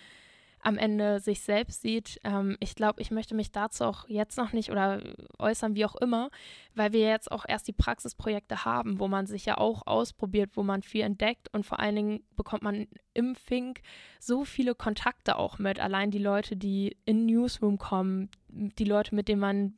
am 0.65 0.79
Ende 0.79 1.21
sich 1.21 1.43
selbst 1.43 1.83
sieht. 1.83 2.19
Ähm, 2.25 2.57
ich 2.59 2.75
glaube, 2.75 3.01
ich 3.01 3.11
möchte 3.11 3.35
mich 3.35 3.53
dazu 3.53 3.85
auch 3.85 4.09
jetzt 4.09 4.39
noch 4.39 4.53
nicht 4.53 4.71
oder 4.71 5.03
äußern, 5.39 5.75
wie 5.75 5.85
auch 5.85 5.95
immer, 5.97 6.31
weil 6.75 6.93
wir 6.93 7.01
jetzt 7.01 7.31
auch 7.31 7.45
erst 7.47 7.69
die 7.69 7.73
Praxisprojekte 7.73 8.65
haben, 8.65 8.99
wo 8.99 9.07
man 9.07 9.27
sich 9.27 9.45
ja 9.45 9.59
auch 9.59 9.87
ausprobiert, 9.87 10.51
wo 10.55 10.63
man 10.63 10.83
viel 10.83 11.03
entdeckt 11.03 11.53
und 11.53 11.67
vor 11.67 11.81
allen 11.81 11.97
Dingen 11.97 12.25
bekommt 12.35 12.63
man 12.63 12.87
im 13.13 13.35
Fink 13.35 13.83
so 14.19 14.45
viele 14.45 14.75
Kontakte 14.75 15.37
auch 15.37 15.59
mit. 15.59 15.79
Allein 15.81 16.11
die 16.11 16.19
Leute, 16.19 16.57
die 16.57 16.97
in 17.05 17.27
Newsroom 17.27 17.77
kommen, 17.79 18.31
die 18.49 18.85
Leute, 18.85 19.15
mit 19.15 19.29
denen 19.29 19.41
man 19.41 19.75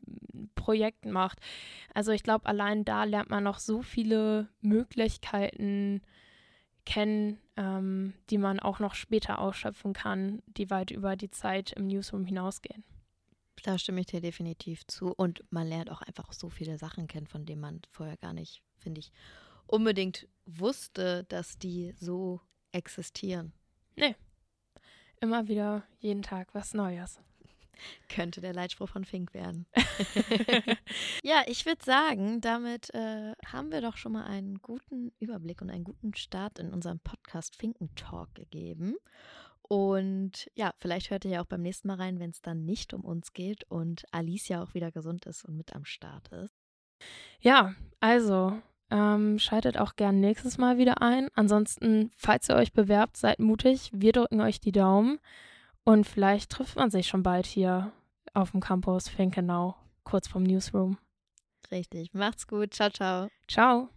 Projekte 0.55 1.11
macht. 1.11 1.41
Also 1.95 2.13
ich 2.13 2.23
glaube, 2.23 2.47
allein 2.47 2.85
da 2.85 3.05
lernt 3.05 3.31
man 3.31 3.43
noch 3.43 3.59
so 3.59 3.83
viele 3.83 4.49
Möglichkeiten 4.61 6.01
kennen, 6.85 7.39
ähm, 7.57 8.15
die 8.31 8.39
man 8.39 8.61
auch 8.61 8.79
noch 8.79 8.95
später 8.95 9.39
ausschöpfen 9.39 9.93
kann, 9.93 10.43
die 10.47 10.71
weit 10.71 10.91
über 10.91 11.17
die 11.17 11.31
Zeit 11.31 11.73
im 11.73 11.87
Newsroom 11.87 12.25
hinausgehen. 12.25 12.85
Da 13.63 13.79
stimme 13.79 14.01
ich 14.01 14.07
dir 14.07 14.21
definitiv 14.21 14.87
zu. 14.87 15.13
Und 15.13 15.43
man 15.51 15.67
lernt 15.67 15.91
auch 15.91 16.03
einfach 16.03 16.33
so 16.33 16.49
viele 16.49 16.79
Sachen 16.79 17.09
kennen, 17.09 17.27
von 17.27 17.47
denen 17.47 17.61
man 17.61 17.81
vorher 17.91 18.17
gar 18.17 18.33
nicht, 18.33 18.63
finde 18.77 19.01
ich, 19.01 19.13
unbedingt 19.67 20.29
wusste, 20.45 21.25
dass 21.25 21.59
die 21.59 21.93
so 21.99 22.41
existieren. 22.73 23.53
Nee. 23.97 24.15
Immer 25.21 25.49
wieder 25.49 25.83
jeden 25.99 26.23
Tag 26.23 26.55
was 26.55 26.75
Neues. 26.75 27.21
Könnte 28.09 28.41
der 28.41 28.53
Leitspruch 28.53 28.89
von 28.89 29.05
Fink 29.05 29.35
werden. 29.35 29.67
ja, 31.23 31.43
ich 31.47 31.67
würde 31.67 31.85
sagen, 31.85 32.41
damit 32.41 32.93
äh, 32.95 33.35
haben 33.47 33.71
wir 33.71 33.81
doch 33.81 33.97
schon 33.97 34.13
mal 34.13 34.25
einen 34.25 34.59
guten 34.59 35.13
Überblick 35.19 35.61
und 35.63 35.71
einen 35.71 35.85
guten 35.85 36.15
Start 36.15 36.59
in 36.59 36.73
unserem 36.73 37.01
Podcast 37.01 37.57
Finken 37.57 37.95
Talk 37.95 38.35
gegeben. 38.35 38.97
Und 39.63 40.49
ja, 40.55 40.73
vielleicht 40.79 41.11
hört 41.11 41.25
ihr 41.25 41.33
ja 41.33 41.43
auch 41.43 41.47
beim 41.47 41.63
nächsten 41.63 41.89
Mal 41.89 41.97
rein, 41.97 42.21
wenn 42.21 42.31
es 42.31 42.41
dann 42.41 42.65
nicht 42.65 42.95
um 42.95 43.05
uns 43.05 43.33
geht 43.33 43.65
und 43.65 44.05
Alice 44.13 44.49
ja 44.49 44.63
auch 44.63 44.75
wieder 44.75 44.93
gesund 44.93 45.27
ist 45.27 45.45
und 45.45 45.57
mit 45.57 45.75
am 45.75 45.85
Start 45.85 46.29
ist. 46.29 46.55
Ja, 47.41 47.75
also 48.01 48.57
ähm, 48.91 49.39
schaltet 49.39 49.79
auch 49.79 49.97
gern 49.97 50.21
nächstes 50.21 50.59
Mal 50.59 50.79
wieder 50.79 51.03
ein. 51.03 51.29
Ansonsten, 51.35 52.11
falls 52.17 52.49
ihr 52.49 52.57
euch 52.57 52.73
bewerbt, 52.73 53.17
seid 53.17 53.41
mutig. 53.41 53.91
Wir 53.93 54.13
drücken 54.13 54.41
euch 54.41 54.61
die 54.61 54.73
Daumen. 54.73 55.19
Und 55.87 56.05
vielleicht 56.05 56.51
trifft 56.51 56.75
man 56.75 56.91
sich 56.91 57.07
schon 57.07 57.23
bald 57.23 57.47
hier 57.47 57.93
auf 58.35 58.51
dem 58.51 58.61
Campus 58.61 59.09
Finkenau, 59.09 59.77
kurz 60.03 60.27
vom 60.27 60.43
Newsroom. 60.43 60.99
Richtig. 61.71 62.13
Macht's 62.13 62.49
gut. 62.49 62.75
Ciao, 62.75 62.91
ciao. 62.91 63.29
Ciao. 63.47 63.89